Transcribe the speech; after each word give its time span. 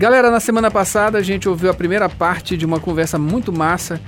Galera, 0.00 0.30
na 0.30 0.40
semana 0.40 0.70
passada 0.70 1.18
a 1.18 1.22
gente 1.22 1.46
ouviu 1.46 1.70
a 1.70 1.74
primeira 1.74 2.08
parte 2.08 2.56
de 2.56 2.64
uma 2.64 2.80
conversa 2.80 3.18
muito 3.18 3.52
massa 3.52 4.00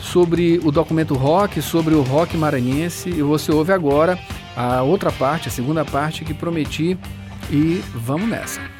sobre 0.00 0.60
o 0.62 0.70
documento 0.70 1.14
rock, 1.14 1.60
sobre 1.60 1.92
o 1.92 2.02
rock 2.02 2.36
maranhense, 2.36 3.10
e 3.10 3.20
você 3.20 3.50
ouve 3.50 3.72
agora 3.72 4.16
a 4.56 4.82
outra 4.82 5.10
parte, 5.10 5.48
a 5.48 5.50
segunda 5.50 5.84
parte 5.84 6.24
que 6.24 6.32
prometi, 6.32 6.96
e 7.50 7.82
vamos 7.96 8.28
nessa. 8.28 8.79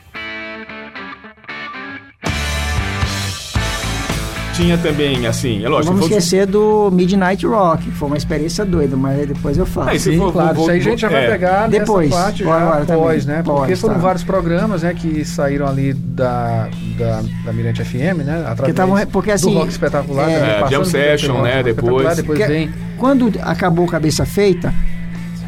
Tinha 4.61 4.79
também, 4.79 5.27
assim, 5.27 5.65
é 5.65 5.69
lógico. 5.69 5.93
Não 5.93 6.01
vamos 6.01 6.17
esquecer 6.17 6.47
do 6.47 6.91
Midnight 6.93 7.47
Rock, 7.47 7.85
que 7.85 7.91
foi 7.93 8.09
uma 8.09 8.17
experiência 8.17 8.65
doida, 8.65 8.97
mas 8.97 9.27
depois 9.27 9.57
eu 9.57 9.64
falo. 9.64 9.91
Ah, 9.91 9.99
Sim, 9.99 10.18
for, 10.18 10.32
claro, 10.32 10.55
vou, 10.55 10.64
isso 10.64 10.71
aí 10.71 10.79
a 10.79 10.82
gente 10.82 11.01
já 11.01 11.09
vai 11.09 11.25
é. 11.25 11.31
pegar 11.31 11.68
depois, 11.68 12.11
parte 12.11 12.45
já 12.45 12.55
agora 12.55 12.82
após, 12.82 13.27
né? 13.27 13.43
Porque 13.43 13.77
foram 13.77 13.95
tá. 13.95 14.01
vários 14.01 14.23
programas, 14.23 14.82
né, 14.82 14.95
que 14.95 15.25
saíram 15.25 15.67
ali 15.67 15.95
da, 15.95 16.68
da, 16.99 17.23
da 17.45 17.53
Mirante 17.53 17.82
FM, 17.82 18.23
né? 18.25 18.41
Através 18.41 18.57
porque, 18.57 18.73
tavam, 18.73 19.07
porque 19.07 19.31
assim, 19.31 19.53
do 19.53 19.59
rock 19.59 19.71
espetacular. 19.71 20.31
É, 20.31 20.41
né, 20.41 20.68
Jam 20.71 20.85
Session, 20.85 21.43
né, 21.43 21.63
depois. 21.63 22.17
depois 22.17 22.39
vem... 22.46 22.71
Quando 22.99 23.32
acabou 23.40 23.87
Cabeça 23.87 24.27
Feita, 24.27 24.75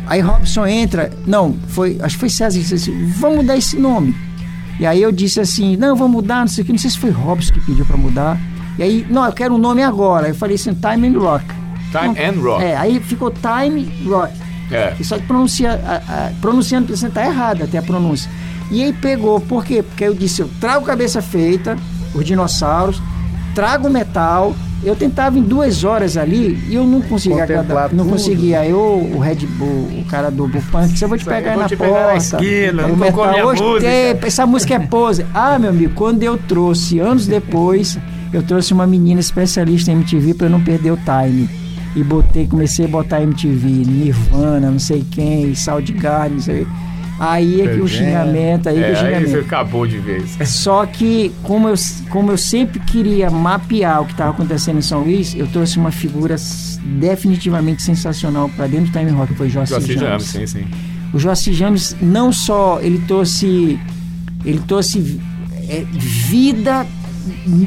aí 0.07 0.21
Robson 0.21 0.67
entra, 0.67 1.11
não, 1.27 1.55
foi, 1.69 1.99
acho 2.01 2.17
que 2.17 2.21
foi 2.21 2.31
César 2.31 2.57
que 2.57 2.65
disse 2.65 2.91
assim, 2.91 3.07
vamos 3.19 3.39
mudar 3.39 3.57
esse 3.57 3.77
nome. 3.77 4.15
E 4.81 4.87
aí 4.87 5.03
eu 5.03 5.13
disse 5.13 5.39
assim, 5.39 5.77
não, 5.77 5.95
vamos 5.95 6.13
mudar, 6.13 6.41
não 6.41 6.49
sei 6.49 6.63
o 6.63 6.65
que, 6.65 6.73
não 6.73 6.79
sei 6.79 6.91
se 6.91 6.99
foi 6.99 7.11
Robson 7.11 7.53
que 7.53 7.61
pediu 7.61 7.85
para 7.85 7.97
mudar. 7.97 8.39
E 8.79 8.83
aí, 8.83 9.07
não, 9.09 9.25
eu 9.25 9.33
quero 9.33 9.55
um 9.55 9.59
nome 9.59 9.83
agora. 9.83 10.29
Eu 10.29 10.35
falei 10.35 10.57
assim, 10.57 10.75
Time 10.75 11.09
and 11.09 11.19
Rock. 11.19 11.45
Time 11.91 12.09
então, 12.09 12.25
and 12.25 12.43
Rock. 12.43 12.65
É, 12.65 12.77
aí 12.77 13.01
ficou 13.01 13.31
Time 13.31 13.91
Rock. 14.07 14.33
É. 14.71 14.95
só 15.03 15.19
que 15.19 15.27
pronuncia, 15.27 15.73
a, 15.73 15.97
a, 15.97 16.31
pronunciando, 16.41 16.97
você 16.97 17.11
tá 17.11 17.27
errado 17.27 17.63
até 17.63 17.77
a 17.77 17.83
pronúncia. 17.83 18.31
E 18.71 18.83
aí 18.83 18.93
pegou, 18.93 19.39
por 19.39 19.65
quê? 19.65 19.83
Porque 19.83 20.03
eu 20.03 20.15
disse, 20.15 20.41
eu 20.41 20.49
trago 20.59 20.87
cabeça 20.87 21.21
feita, 21.21 21.77
os 22.15 22.25
dinossauros, 22.25 23.03
trago 23.55 23.91
metal. 23.91 24.55
Eu 24.83 24.97
tentava 24.97 25.39
em 25.39 25.43
duas 25.43 25.85
horas 25.85 26.17
ali 26.17 26.59
e 26.69 26.75
eu 26.75 26.85
não 26.85 27.01
conseguia 27.03 27.45
agradar, 27.45 27.93
não 27.93 28.05
conseguia. 28.09 28.61
Aí 28.61 28.73
o, 28.73 29.13
o 29.15 29.19
Red 29.21 29.47
Bull, 29.47 30.01
o 30.01 30.05
cara 30.07 30.29
do 30.29 30.49
Bull 30.49 30.63
Punk, 30.73 31.01
eu 31.01 31.09
vou 31.09 31.17
te 31.17 31.25
pegar 31.25 31.53
aí 31.53 31.57
na 31.57 31.69
porta. 31.69 32.07
Na 32.07 32.17
esquina, 32.17 32.87
o 32.87 32.97
metal, 32.97 33.47
hoje 33.47 33.63
música. 33.63 34.27
essa 34.27 34.45
música 34.45 34.75
é 34.75 34.79
pose. 34.81 35.25
Ah, 35.33 35.57
meu 35.57 35.71
amigo, 35.71 35.95
quando 35.95 36.25
eu 36.25 36.37
trouxe 36.37 36.99
anos 36.99 37.29
depois 37.29 37.97
eu 38.33 38.43
trouxe 38.43 38.73
uma 38.73 38.87
menina 38.87 39.21
especialista 39.21 39.91
em 39.91 39.95
MTV 39.95 40.35
para 40.35 40.47
eu 40.47 40.51
não 40.51 40.61
perder 40.61 40.93
o 40.93 40.97
time. 40.99 41.49
E 41.95 42.03
botei, 42.03 42.47
comecei 42.47 42.87
a 42.87 42.89
botar 42.89 43.23
MTV, 43.23 43.69
Nirvana, 43.69 44.71
não 44.71 44.79
sei 44.79 45.05
quem, 45.11 45.55
Soundgarden, 45.55 46.37
não 46.37 46.43
sei. 46.43 46.67
Aí 47.21 47.61
é 47.61 47.75
que 47.75 47.81
o 47.81 47.87
xingamento, 47.87 48.69
aí 48.69 48.83
é, 48.83 48.87
que 48.87 48.93
o 48.93 48.97
xingamento. 48.97 49.27
Aí 49.27 49.31
você 49.31 49.39
acabou 49.39 49.87
de 49.87 49.99
vez. 49.99 50.39
Só 50.47 50.87
que, 50.87 51.31
como 51.43 51.69
eu, 51.69 51.75
como 52.09 52.33
eu 52.33 52.39
sempre 52.39 52.81
queria 52.81 53.31
mapear 53.31 54.03
o 54.03 54.07
que 54.07 54.13
estava 54.13 54.31
acontecendo 54.31 54.79
em 54.79 54.83
São 54.83 55.03
Luís, 55.03 55.35
eu 55.35 55.47
trouxe 55.47 55.79
uma 55.79 55.93
figura 55.93 56.35
definitivamente 56.99 57.83
sensacional 57.83 58.49
para 58.49 58.67
dentro 58.67 58.91
do 58.91 58.99
Time 58.99 59.11
Rock, 59.11 59.35
foi 59.35 59.49
Joacir 59.49 59.81
James. 59.81 60.01
James. 60.01 60.25
Sim, 60.25 60.47
sim. 60.47 60.65
O 61.13 61.19
Joacir 61.19 61.53
James 61.53 61.95
não 62.01 62.33
só 62.33 62.81
ele 62.81 62.99
trouxe 63.07 63.79
ele 64.45 64.61
trouxe 64.67 65.21
é, 65.69 65.85
vida 65.93 66.87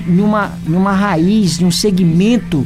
numa, 0.08 0.52
numa 0.66 0.92
raiz, 0.92 1.60
num 1.60 1.72
segmento 1.72 2.66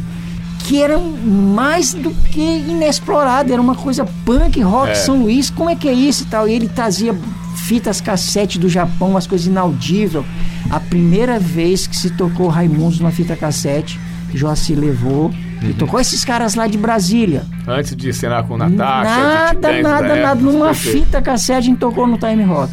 que 0.60 0.82
era 0.82 0.98
mais 1.00 1.94
do 1.94 2.12
que 2.12 2.42
inexplorado, 2.42 3.52
era 3.52 3.62
uma 3.62 3.76
coisa 3.76 4.06
punk, 4.26 4.62
rock, 4.62 4.92
é. 4.92 4.96
São 4.96 5.24
Luís, 5.24 5.50
como 5.50 5.70
é 5.70 5.76
que 5.76 5.88
é 5.88 5.94
isso 5.94 6.24
e 6.24 6.26
tal? 6.28 6.48
E 6.48 6.54
ele 6.54 6.70
trazia 6.70 7.16
fitas 7.56 8.02
cassete 8.02 8.60
do 8.60 8.70
Japão, 8.70 9.10
umas 9.10 9.26
coisas 9.26 9.48
inaudíveis. 9.48 10.26
A 10.70 10.80
primeira 10.80 11.40
vez 11.40 11.88
que 11.88 11.96
se 11.96 12.12
tocou 12.12 12.48
Raimundos 12.48 13.00
numa 13.00 13.12
fita 13.12 13.36
cassete, 13.36 14.00
Joacir 14.34 14.78
levou 14.78 15.30
uhum. 15.30 15.70
e 15.70 15.74
tocou 15.74 16.00
esses 16.00 16.24
caras 16.24 16.56
lá 16.56 16.68
de 16.68 16.78
Brasília. 16.78 17.44
Antes 17.68 17.96
de 17.96 18.14
cenar 18.14 18.44
com 18.44 18.58
Natasha, 18.58 19.54
nada, 19.54 19.82
nada, 19.82 20.16
nada, 20.16 20.42
numa 20.42 20.74
fita 20.74 21.22
cassete 21.22 21.58
a 21.58 21.62
gente 21.62 21.80
tocou 21.80 22.06
no 22.06 22.18
Time 22.18 22.44
Rock. 22.44 22.72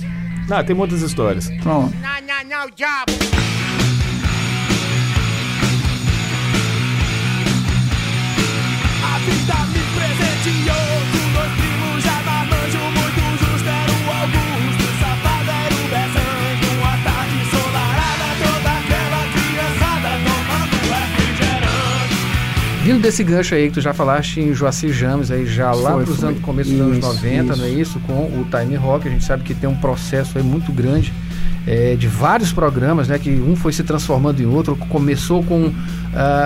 Ah, 0.50 0.62
tem 0.62 0.76
muitas 0.76 1.02
histórias. 1.02 1.48
Pronto. 1.62 1.94
Não, 2.00 2.10
não, 2.26 2.60
não, 2.60 2.70
diabo. 2.74 3.25
Vindo 22.86 23.02
desse 23.02 23.24
gancho 23.24 23.52
aí 23.52 23.66
que 23.66 23.74
tu 23.74 23.80
já 23.80 23.92
falaste 23.92 24.38
em 24.38 24.54
Joacir 24.54 24.92
James, 24.92 25.32
aí 25.32 25.44
já 25.44 25.72
lá 25.72 25.94
foi, 25.94 26.04
pros 26.04 26.22
anos, 26.22 26.40
começo 26.40 26.70
dos 26.70 26.80
anos 26.80 26.98
90, 27.00 27.52
isso. 27.52 27.56
não 27.60 27.64
é 27.64 27.68
isso? 27.68 28.00
Com 28.06 28.12
o 28.12 28.46
Time 28.48 28.76
Rock, 28.76 29.08
a 29.08 29.10
gente 29.10 29.24
sabe 29.24 29.42
que 29.42 29.54
tem 29.54 29.68
um 29.68 29.74
processo 29.74 30.38
aí 30.38 30.44
muito 30.44 30.70
grande 30.70 31.12
é, 31.66 31.96
de 31.96 32.06
vários 32.06 32.52
programas, 32.52 33.08
né? 33.08 33.18
Que 33.18 33.30
um 33.40 33.56
foi 33.56 33.72
se 33.72 33.82
transformando 33.82 34.40
em 34.40 34.46
outro. 34.46 34.76
Começou 34.76 35.42
com 35.42 35.66
uh, 35.66 35.72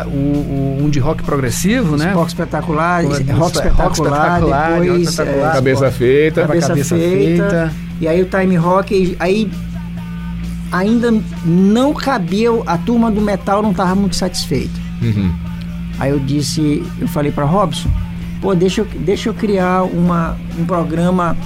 o, 0.07 0.79
o, 0.79 0.79
um 0.81 0.89
de 0.89 0.99
rock 0.99 1.23
progressivo, 1.23 1.99
né? 1.99 2.13
Rock 2.13 2.29
espetacular, 2.29 3.05
rock 3.05 3.17
espetacular, 3.19 3.77
rock 3.77 3.93
espetacular, 3.93 4.81
depois 4.81 5.03
espetacular, 5.11 5.51
é, 5.51 5.53
cabeça 5.53 5.91
feita, 5.91 6.41
cabeça, 6.47 6.69
cabeça 6.69 6.97
feita, 6.97 7.51
feita, 7.51 7.73
E 8.01 8.09
aí 8.09 8.23
o 8.23 8.25
time 8.25 8.57
rock, 8.57 9.15
aí 9.21 9.51
ainda 10.73 11.13
não 11.45 11.93
cabia, 11.93 12.49
a 12.67 12.79
turma 12.79 13.11
do 13.11 13.21
metal 13.21 13.63
não 13.63 13.73
estava 13.73 13.95
muito 13.95 14.17
satisfeita. 14.17 14.81
Uhum. 15.03 15.50
Aí 16.01 16.11
eu 16.11 16.19
disse, 16.19 16.83
eu 16.99 17.07
falei 17.07 17.31
para 17.31 17.45
Robson, 17.45 17.91
pô, 18.41 18.55
deixa 18.55 18.81
eu, 18.81 18.87
deixa 18.87 19.29
eu 19.29 19.35
criar 19.35 19.85
uma, 19.85 20.35
um 20.59 20.65
programa 20.65 21.37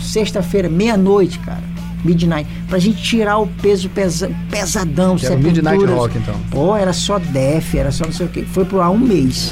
sexta-feira, 0.00 0.68
meia-noite, 0.68 1.38
cara. 1.38 1.74
Midnight, 2.04 2.46
pra 2.68 2.78
gente 2.78 3.02
tirar 3.02 3.38
o 3.38 3.46
peso 3.46 3.88
pesa, 3.88 4.30
pesadão, 4.50 5.16
que 5.16 5.24
era 5.24 5.36
Midnight 5.38 5.84
Rock, 5.86 6.18
então. 6.18 6.34
Pô, 6.50 6.76
era 6.76 6.92
só 6.92 7.18
def, 7.18 7.74
era 7.74 7.90
só 7.90 8.04
não 8.04 8.12
sei 8.12 8.26
o 8.26 8.28
que. 8.28 8.42
Foi 8.44 8.66
por 8.66 8.76
lá 8.76 8.90
um 8.90 8.98
mês. 8.98 9.50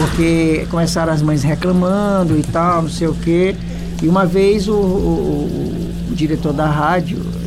Porque 0.00 0.66
começaram 0.68 1.12
as 1.12 1.22
mães 1.22 1.44
reclamando 1.44 2.36
e 2.36 2.42
tal, 2.42 2.82
não 2.82 2.90
sei 2.90 3.06
o 3.06 3.14
que. 3.14 3.54
E 4.02 4.08
uma 4.08 4.26
vez 4.26 4.66
o, 4.66 4.74
o, 4.74 6.08
o 6.10 6.14
diretor 6.16 6.52
da 6.52 6.66
rádio, 6.66 7.18
o 7.18 7.41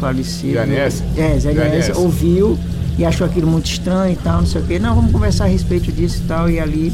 falecido. 0.00 0.54
Janessa? 0.54 1.04
É, 1.16 1.38
Zé 1.38 1.54
Janessa, 1.54 1.98
ouviu 1.98 2.58
e 2.98 3.04
achou 3.04 3.26
aquilo 3.26 3.46
muito 3.46 3.66
estranho 3.66 4.14
e 4.14 4.16
tal, 4.16 4.40
não 4.40 4.46
sei 4.46 4.60
o 4.60 4.64
quê. 4.64 4.78
Não, 4.78 4.94
vamos 4.94 5.12
conversar 5.12 5.44
a 5.44 5.48
respeito 5.48 5.92
disso 5.92 6.22
e 6.24 6.26
tal. 6.26 6.50
E 6.50 6.58
ali 6.58 6.92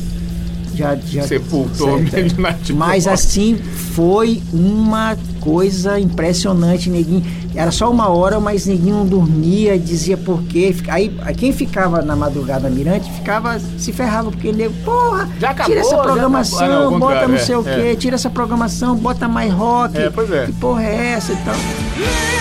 já. 0.76 0.94
já 0.94 1.22
Sepultou 1.22 1.98
certo, 2.08 2.36
Mas 2.74 3.06
assim, 3.08 3.56
foi 3.56 4.42
uma 4.52 5.16
coisa 5.40 5.98
impressionante, 5.98 6.90
neguinho. 6.90 7.24
Era 7.54 7.70
só 7.70 7.90
uma 7.90 8.08
hora, 8.08 8.38
mas 8.38 8.66
neguinho 8.66 8.96
não 8.96 9.06
dormia, 9.06 9.78
dizia 9.78 10.16
por 10.16 10.42
quê. 10.42 10.74
Aí 10.88 11.10
quem 11.36 11.52
ficava 11.52 12.02
na 12.02 12.14
madrugada 12.14 12.68
mirante 12.68 13.10
ficava, 13.10 13.58
se 13.78 13.92
ferrava, 13.92 14.30
porque 14.30 14.48
ele, 14.48 14.68
porra, 14.84 15.28
já 15.40 15.50
acabou, 15.50 15.74
tira 15.74 15.80
essa 15.80 15.96
programação, 15.96 16.64
ah, 16.64 16.90
não, 16.90 16.98
bota 16.98 17.26
não 17.26 17.38
sei 17.38 17.54
é, 17.54 17.58
o 17.58 17.64
quê, 17.64 17.70
é. 17.70 17.96
tira 17.96 18.16
essa 18.16 18.28
programação, 18.28 18.94
bota 18.96 19.26
mais 19.26 19.52
rock. 19.52 19.96
É, 19.96 20.10
pois 20.10 20.30
é. 20.30 20.46
Que 20.46 20.52
porra 20.52 20.82
é 20.82 21.12
essa 21.12 21.32
e 21.32 21.36
tal. 21.36 22.35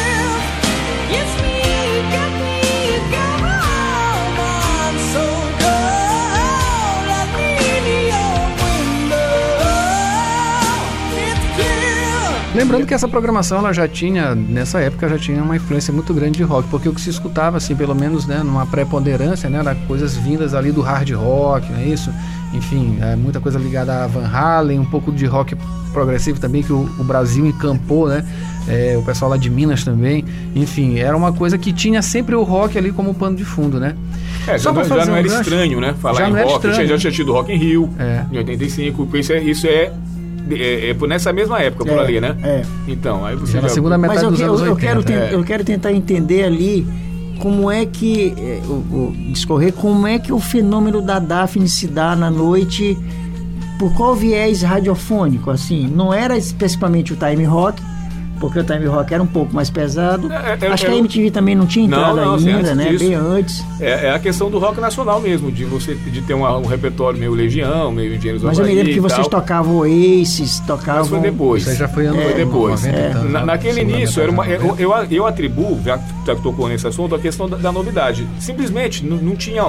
Lembrando 12.56 12.86
que 12.86 12.94
essa 12.94 13.08
programação 13.08 13.58
ela 13.58 13.74
já 13.74 13.86
tinha, 13.86 14.34
nessa 14.34 14.80
época, 14.80 15.10
já 15.10 15.18
tinha 15.18 15.44
uma 15.44 15.58
influência 15.58 15.94
muito 15.94 16.14
grande 16.14 16.38
de 16.38 16.44
rock, 16.44 16.70
porque 16.70 16.88
o 16.88 16.94
que 16.94 17.02
se 17.02 17.10
escutava, 17.10 17.58
assim, 17.58 17.76
pelo 17.76 17.94
menos, 17.94 18.26
né, 18.26 18.42
numa 18.44 18.66
preponderância, 18.66 19.50
né, 19.50 19.60
era 19.60 19.76
coisas 19.76 20.16
vindas 20.16 20.54
ali 20.54 20.72
do 20.72 20.82
hard 20.82 21.12
rock, 21.12 21.70
não 21.70 21.80
é 21.80 21.86
isso? 21.86 22.10
Enfim, 22.54 22.98
é, 23.02 23.14
muita 23.18 23.42
coisa 23.42 23.60
ligada 23.60 24.06
a 24.06 24.08
Van 24.08 24.26
Halen, 24.26 24.80
um 24.80 24.86
pouco 24.86 25.12
de 25.12 25.26
rock 25.26 25.58
progressivo 25.92 26.40
também, 26.40 26.64
que 26.64 26.72
o, 26.72 26.90
o 26.98 27.04
Brasil 27.04 27.46
encampou, 27.46 28.08
né? 28.08 28.26
É, 28.68 28.96
o 28.98 29.04
pessoal 29.04 29.32
lá 29.32 29.38
de 29.38 29.50
Minas 29.50 29.84
também. 29.84 30.24
Enfim, 30.56 30.98
era 30.98 31.16
uma 31.16 31.34
coisa 31.34 31.58
que 31.58 31.74
tinha 31.74 32.02
sempre 32.02 32.36
o 32.36 32.44
rock 32.44 32.78
ali 32.78 32.92
como 32.92 33.14
pano 33.14 33.36
de 33.36 33.44
fundo, 33.44 33.80
né? 33.80 33.96
É, 34.48 34.58
Só 34.58 34.74
já, 34.74 34.82
não, 34.82 34.84
já 34.84 35.06
não 35.06 35.16
era 35.16 35.28
estranho, 35.28 35.82
né? 35.82 35.94
Falar 36.00 36.20
já 36.20 36.30
em 36.30 36.44
rock. 36.44 36.68
Já, 36.68 36.86
já 36.86 36.98
tinha 36.98 37.12
tido 37.12 37.34
Rock 37.34 37.52
in 37.52 37.58
Rio 37.58 37.90
é. 38.00 38.24
em 38.32 38.38
85. 38.38 39.18
Isso 39.18 39.34
é, 39.34 39.44
isso 39.44 39.68
é 39.68 39.92
é, 40.52 40.90
é, 40.90 41.08
nessa 41.08 41.34
mesma 41.34 41.60
época, 41.60 41.86
por 41.86 41.98
é, 41.98 42.00
ali, 42.00 42.22
né? 42.22 42.36
É. 42.44 42.62
Então, 42.88 43.26
aí 43.26 43.36
você 43.36 43.54
já... 43.54 43.62
na 43.62 43.70
segunda 43.70 43.98
metade 43.98 44.18
Mas 44.18 44.24
eu, 44.24 44.32
dos 44.32 44.42
anos 44.42 44.62
eu, 44.62 44.68
eu 44.68 44.76
quero, 44.76 45.04
tentar, 45.04 45.32
eu 45.32 45.44
quero 45.44 45.64
tentar 45.64 45.92
entender 45.94 46.44
ali 46.44 46.86
como 47.40 47.70
é 47.70 47.86
que 47.86 48.34
o, 48.68 48.74
o, 48.74 49.16
discorrer 49.32 49.74
como 49.74 50.08
é 50.08 50.20
que 50.20 50.32
o 50.32 50.40
fenômeno 50.40 51.02
da 51.02 51.20
Daphne 51.20 51.68
se 51.68 51.88
dá 51.88 52.16
na 52.16 52.30
noite 52.30 52.98
por 53.78 53.94
qual 53.94 54.16
viés 54.16 54.62
radiofônico, 54.62 55.52
assim? 55.52 55.88
Não 55.88 56.14
era 56.14 56.38
especificamente 56.38 57.14
o 57.14 57.18
time 57.18 57.44
rock, 57.44 57.82
porque 58.46 58.60
o 58.60 58.64
time 58.64 58.86
rock 58.86 59.14
era 59.14 59.22
um 59.22 59.28
pouco 59.28 59.54
mais 59.54 59.70
pesado. 59.70 60.32
É, 60.32 60.58
é, 60.62 60.68
Acho 60.68 60.86
é, 60.86 60.90
que 60.90 60.96
a 60.96 60.98
MTV 60.98 61.32
também 61.32 61.56
não 61.56 61.66
tinha 61.66 61.86
entrado 61.86 62.16
não, 62.16 62.26
não, 62.26 62.36
ainda, 62.36 62.72
assim, 62.72 62.76
né? 62.76 62.90
Disso, 62.90 63.06
Bem 63.06 63.14
antes. 63.16 63.66
É, 63.80 64.08
é, 64.08 64.12
a 64.12 64.20
questão 64.20 64.50
do 64.50 64.60
rock 64.60 64.80
nacional 64.80 65.20
mesmo, 65.20 65.52
de 65.52 65.66
você 65.66 65.96
de 65.96 66.22
ter 66.22 66.34
uma, 66.34 66.58
um 66.58 66.66
repertório 66.66 67.20
meio 67.20 67.34
Legião, 67.34 67.92
meio 67.92 68.16
Engenheiros 68.16 68.44
Mas 68.44 68.58
eu 68.60 68.66
me 68.66 68.74
lembro 68.74 68.94
que 68.94 69.00
vocês 69.00 69.28
tocavam 69.28 69.78
Oasis, 69.78 70.60
tocavam... 70.62 71.02
Mas 71.02 71.10
foi 71.10 71.20
depois. 71.20 71.64
Você 71.64 71.76
já 71.76 71.88
foi 71.88 72.06
ano 72.06 72.22
Foi 72.22 72.34
depois. 72.34 72.86
É. 72.86 73.14
Na, 73.30 73.46
naquele 73.46 73.82
início, 73.82 74.22
era 74.22 74.32
uma, 74.32 74.46
eu, 74.48 74.76
eu, 74.78 74.92
eu 75.10 75.26
atribuo, 75.26 75.80
já 75.84 75.98
que 75.98 76.42
tocou 76.42 76.68
nesse 76.68 76.88
assunto, 76.88 77.16
a 77.16 77.20
questão 77.20 77.50
da, 77.50 77.58
da 77.58 77.72
novidade. 77.72 78.28
Simplesmente 78.40 79.06
não, 79.06 79.18
não 79.18 79.36
tinha 79.36 79.64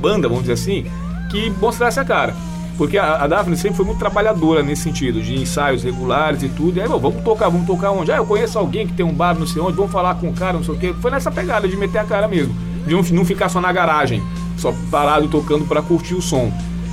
banda, 0.00 0.28
vamos 0.28 0.44
dizer 0.44 0.54
assim, 0.54 0.86
que 1.30 1.50
mostrasse 1.60 2.00
a 2.00 2.04
cara. 2.04 2.34
Porque 2.78 2.96
a, 2.96 3.24
a 3.24 3.26
Daphne 3.26 3.56
sempre 3.56 3.76
foi 3.76 3.84
muito 3.84 3.98
trabalhadora 3.98 4.62
nesse 4.62 4.82
sentido, 4.82 5.20
de 5.20 5.34
ensaios 5.34 5.82
regulares 5.82 6.44
e 6.44 6.48
tudo. 6.48 6.78
E 6.78 6.80
aí, 6.80 6.88
vamos 6.88 7.22
tocar, 7.24 7.48
vamos 7.48 7.66
tocar 7.66 7.90
onde? 7.90 8.12
Ah, 8.12 8.18
eu 8.18 8.24
conheço 8.24 8.56
alguém 8.56 8.86
que 8.86 8.92
tem 8.92 9.04
um 9.04 9.12
bar 9.12 9.36
não 9.36 9.46
sei 9.46 9.60
onde, 9.60 9.76
vamos 9.76 9.90
falar 9.90 10.14
com 10.14 10.28
o 10.28 10.32
cara, 10.32 10.52
não 10.52 10.62
sei 10.62 10.74
o 10.74 10.78
quê. 10.78 10.94
Foi 11.00 11.10
nessa 11.10 11.28
pegada 11.28 11.66
de 11.66 11.76
meter 11.76 11.98
a 11.98 12.04
cara 12.04 12.28
mesmo. 12.28 12.54
De 12.86 12.94
não, 12.94 13.02
não 13.02 13.24
ficar 13.24 13.48
só 13.48 13.60
na 13.60 13.72
garagem, 13.72 14.22
só 14.56 14.72
parado 14.92 15.26
tocando 15.26 15.64
para 15.64 15.82
curtir 15.82 16.14
o 16.14 16.22
som. 16.22 16.52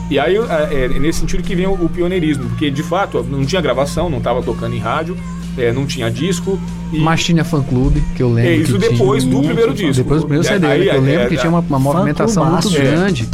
E 0.10 0.20
aí 0.20 0.36
é, 0.36 0.86
é, 0.86 0.88
nesse 1.00 1.20
sentido 1.20 1.44
que 1.44 1.56
vem 1.56 1.68
o, 1.68 1.74
o, 1.74 1.88
pioneirismo, 1.88 2.50
porque 2.50 2.72
de 2.72 2.84
fato 2.84 3.24
não 3.24 3.46
tinha 3.46 3.62
gravação, 3.62 4.10
não 4.10 4.18
estava 4.18 4.42
tocando 4.42 4.76
em 4.76 4.80
rádio, 4.80 5.16
é, 5.56 5.72
não 5.72 5.86
tinha 5.86 6.10
disco. 6.10 6.60
E... 6.92 7.00
Mas 7.00 7.24
tinha 7.24 7.44
fã 7.44 7.62
clube, 7.62 8.04
que 8.16 8.24
eu 8.24 8.32
lembro. 8.32 8.52
É, 8.52 8.56
isso 8.56 8.78
depois 8.80 9.24
tinha... 9.24 9.36
do 9.36 9.44
primeiro 9.44 9.74
disco. 9.74 10.04
Depois 10.04 10.22
do 10.22 10.28
primeiro 10.28 10.48
CD, 10.48 10.66
aí, 10.66 10.90
que 10.90 10.96
eu 10.96 11.02
lembro 11.02 11.22
é, 11.22 11.28
que 11.28 11.38
tinha 11.38 11.50
uma, 11.50 11.60
uma 11.60 11.80
movimentação 11.80 12.44
muito 12.52 12.72
grande. 12.72 13.30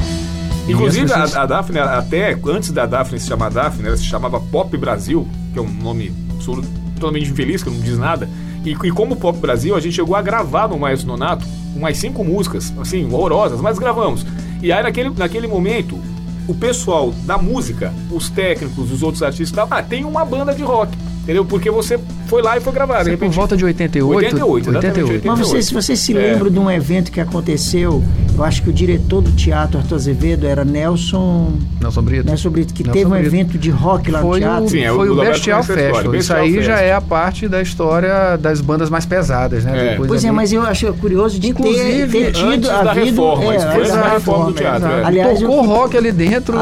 Inclusive, 0.71 1.11
a, 1.13 1.23
a 1.23 1.45
Daphne, 1.45 1.79
até 1.79 2.37
antes 2.47 2.71
da 2.71 2.85
Daphne 2.85 3.19
se 3.19 3.27
chamar 3.27 3.49
Daphne, 3.49 3.87
ela 3.87 3.97
se 3.97 4.05
chamava 4.05 4.39
Pop 4.39 4.75
Brasil, 4.77 5.27
que 5.53 5.59
é 5.59 5.61
um 5.61 5.71
nome 5.71 6.13
totalmente 6.95 7.29
infeliz, 7.29 7.63
que 7.63 7.69
não 7.69 7.79
diz 7.79 7.97
nada. 7.97 8.29
E, 8.63 8.71
e 8.71 8.91
como 8.91 9.15
Pop 9.15 9.37
Brasil, 9.39 9.75
a 9.75 9.79
gente 9.79 9.93
chegou 9.93 10.15
a 10.15 10.21
gravar 10.21 10.67
no 10.67 10.77
Maestro 10.77 11.07
Nonato 11.07 11.45
umas 11.75 11.97
cinco 11.97 12.23
músicas, 12.23 12.73
assim, 12.79 13.05
horrorosas, 13.11 13.59
mas 13.59 13.79
gravamos. 13.79 14.25
E 14.61 14.71
aí, 14.71 14.83
naquele, 14.83 15.09
naquele 15.09 15.47
momento, 15.47 15.99
o 16.47 16.53
pessoal 16.53 17.11
da 17.25 17.37
música, 17.37 17.93
os 18.11 18.29
técnicos, 18.29 18.91
os 18.91 19.01
outros 19.01 19.23
artistas, 19.23 19.67
ah, 19.69 19.81
tem 19.81 20.05
uma 20.05 20.23
banda 20.25 20.53
de 20.53 20.63
rock. 20.63 20.95
Entendeu? 21.23 21.45
Porque 21.45 21.69
você 21.69 21.99
foi 22.31 22.41
lá 22.41 22.55
e 22.55 22.61
foi 22.61 22.71
gravar. 22.71 23.03
Você 23.03 23.09
repente, 23.09 23.29
por 23.29 23.35
volta 23.35 23.57
de 23.57 23.65
88? 23.65 24.15
88, 24.15 24.69
88. 24.69 24.99
88. 25.11 25.27
Mas 25.27 25.39
você, 25.39 25.61
se 25.61 25.73
você 25.73 25.97
se 25.97 26.13
lembra 26.13 26.47
é. 26.47 26.49
de 26.49 26.57
um 26.57 26.71
evento 26.71 27.11
que 27.11 27.19
aconteceu, 27.19 28.01
eu 28.33 28.43
acho 28.45 28.63
que 28.63 28.69
o 28.69 28.73
diretor 28.73 29.21
do 29.21 29.33
teatro 29.33 29.77
Arthur 29.77 29.95
Azevedo 29.95 30.47
era 30.47 30.63
Nelson... 30.63 31.51
Nelson 31.81 32.01
Brito. 32.01 32.25
Nelson 32.25 32.49
Brito, 32.49 32.73
que 32.73 32.83
Nelson 32.83 32.97
teve 32.97 33.05
um 33.05 33.13
Brito. 33.17 33.27
evento 33.27 33.57
de 33.57 33.69
rock 33.69 34.09
lá 34.09 34.21
foi 34.21 34.39
no 34.39 34.45
teatro. 34.45 34.63
O, 34.63 34.69
Sim, 34.69 34.79
é, 34.79 34.93
foi 34.93 35.09
o, 35.09 35.13
o 35.13 35.15
Bestial 35.17 35.61
Festival. 35.61 36.15
Isso 36.15 36.33
aí 36.33 36.63
já 36.63 36.79
é 36.79 36.93
a 36.93 37.01
parte 37.01 37.49
da 37.49 37.61
história 37.61 38.37
das 38.37 38.61
bandas 38.61 38.89
mais 38.89 39.05
pesadas, 39.05 39.65
né? 39.65 39.95
É. 39.95 39.97
Pois 39.97 40.23
é, 40.23 40.31
mas 40.31 40.53
eu 40.53 40.61
acho 40.61 40.93
curioso 40.93 41.37
de 41.37 41.49
Inclusive, 41.49 42.17
ter, 42.17 42.31
ter 42.31 42.31
tido 42.31 42.71
a 42.71 42.83
da 42.83 42.93
reforma, 42.93 43.53
é, 43.53 43.59
foi 43.59 43.87
da 43.89 44.07
reforma 44.07 44.45
do 44.45 44.53
teatro. 44.53 44.87
É. 44.87 45.03
Aliás, 45.03 45.39
Tocou 45.41 45.65
rock 45.65 45.97
ali 45.97 46.13
dentro, 46.13 46.57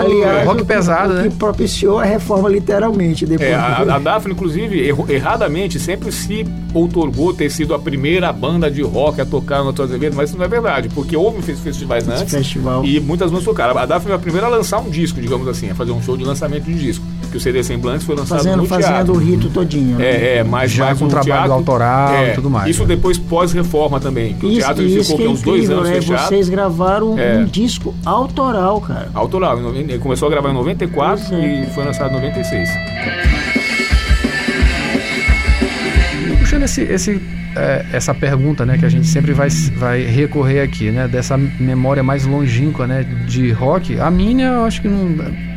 rock 0.45 0.65
pesado, 0.65 1.13
né? 1.13 1.23
que 1.23 1.35
propiciou 1.35 1.99
a 1.99 2.05
reforma 2.05 2.49
literalmente. 2.49 3.27
Depois 3.27 3.49
é, 3.49 3.53
a, 3.53 3.81
a 3.81 3.99
Daphne, 3.99 4.33
inclusive, 4.33 4.95
erradamente, 5.09 5.58
sempre 5.79 6.11
se 6.11 6.45
outorgou 6.73 7.33
ter 7.33 7.49
sido 7.49 7.73
a 7.73 7.79
primeira 7.79 8.31
banda 8.31 8.69
de 8.69 8.81
rock 8.81 9.19
a 9.19 9.25
tocar 9.25 9.63
no 9.63 9.69
Antônio 9.69 9.91
Azevedo, 9.91 10.15
mas 10.15 10.29
isso 10.29 10.37
não 10.37 10.45
é 10.45 10.47
verdade, 10.47 10.89
porque 10.89 11.17
houve 11.17 11.41
festivais 11.41 12.07
Esse 12.07 12.21
antes 12.21 12.33
festival. 12.33 12.85
e 12.85 12.99
muitas 12.99 13.31
músicas 13.31 13.53
tocaram. 13.53 13.77
A 13.77 13.85
Daphne 13.85 14.09
foi 14.09 14.15
a 14.15 14.19
primeira 14.19 14.47
a 14.47 14.49
lançar 14.49 14.79
um 14.79 14.89
disco, 14.89 15.19
digamos 15.19 15.47
assim, 15.47 15.69
a 15.69 15.75
fazer 15.75 15.91
um 15.91 16.01
show 16.01 16.15
de 16.15 16.23
lançamento 16.23 16.65
de 16.65 16.73
disco. 16.73 17.05
Que 17.31 17.37
o 17.37 17.39
CD 17.39 17.63
Semblantes 17.63 18.05
foi 18.05 18.15
lançado 18.15 18.39
fazendo, 18.39 18.57
no 18.57 18.65
fazendo 18.65 18.87
teatro. 18.87 19.13
o 19.13 19.17
rito 19.17 19.49
todinho. 19.49 19.97
Né? 19.97 20.05
É, 20.05 20.37
é, 20.37 20.43
mas 20.43 20.71
já 20.71 20.95
com 20.95 21.07
trabalho 21.07 21.25
teatro, 21.25 21.53
autoral 21.53 22.13
é, 22.13 22.31
e 22.31 22.35
tudo 22.35 22.49
mais. 22.49 22.69
Isso 22.69 22.81
né? 22.81 22.95
depois 22.95 23.19
pós-reforma 23.19 23.99
também. 23.99 24.33
Que 24.33 24.47
isso, 24.47 24.55
o 24.55 24.59
teatro 24.59 24.83
isso 24.83 25.11
ficou 25.11 25.25
é 25.25 25.29
uns 25.29 25.41
dois 25.41 25.69
anos 25.69 25.89
é, 25.89 25.93
fechado. 25.93 26.27
Vocês 26.27 26.49
gravaram 26.49 27.19
é. 27.19 27.37
um 27.37 27.45
disco 27.45 27.93
autoral, 28.03 28.81
cara. 28.81 29.11
Autoral. 29.13 29.59
Começou 30.01 30.27
a 30.27 30.31
gravar 30.31 30.49
em 30.49 30.53
94 30.53 31.35
é. 31.35 31.63
e 31.63 31.65
foi 31.67 31.85
lançado 31.85 32.09
em 32.09 32.13
96. 32.13 32.69
Esse, 36.65 36.81
esse 36.81 37.21
é, 37.55 37.85
essa 37.91 38.13
pergunta, 38.13 38.65
né, 38.65 38.77
que 38.77 38.85
a 38.85 38.89
gente 38.89 39.07
sempre 39.07 39.33
vai, 39.33 39.49
vai 39.75 40.03
recorrer 40.03 40.61
aqui, 40.61 40.91
né, 40.91 41.07
dessa 41.07 41.37
memória 41.37 42.03
mais 42.03 42.25
longínqua, 42.25 42.85
né, 42.85 43.03
de 43.27 43.51
rock. 43.51 43.99
A 43.99 44.11
minha, 44.11 44.47
eu 44.47 44.65
acho 44.65 44.81
que 44.81 44.87
não, 44.87 45.15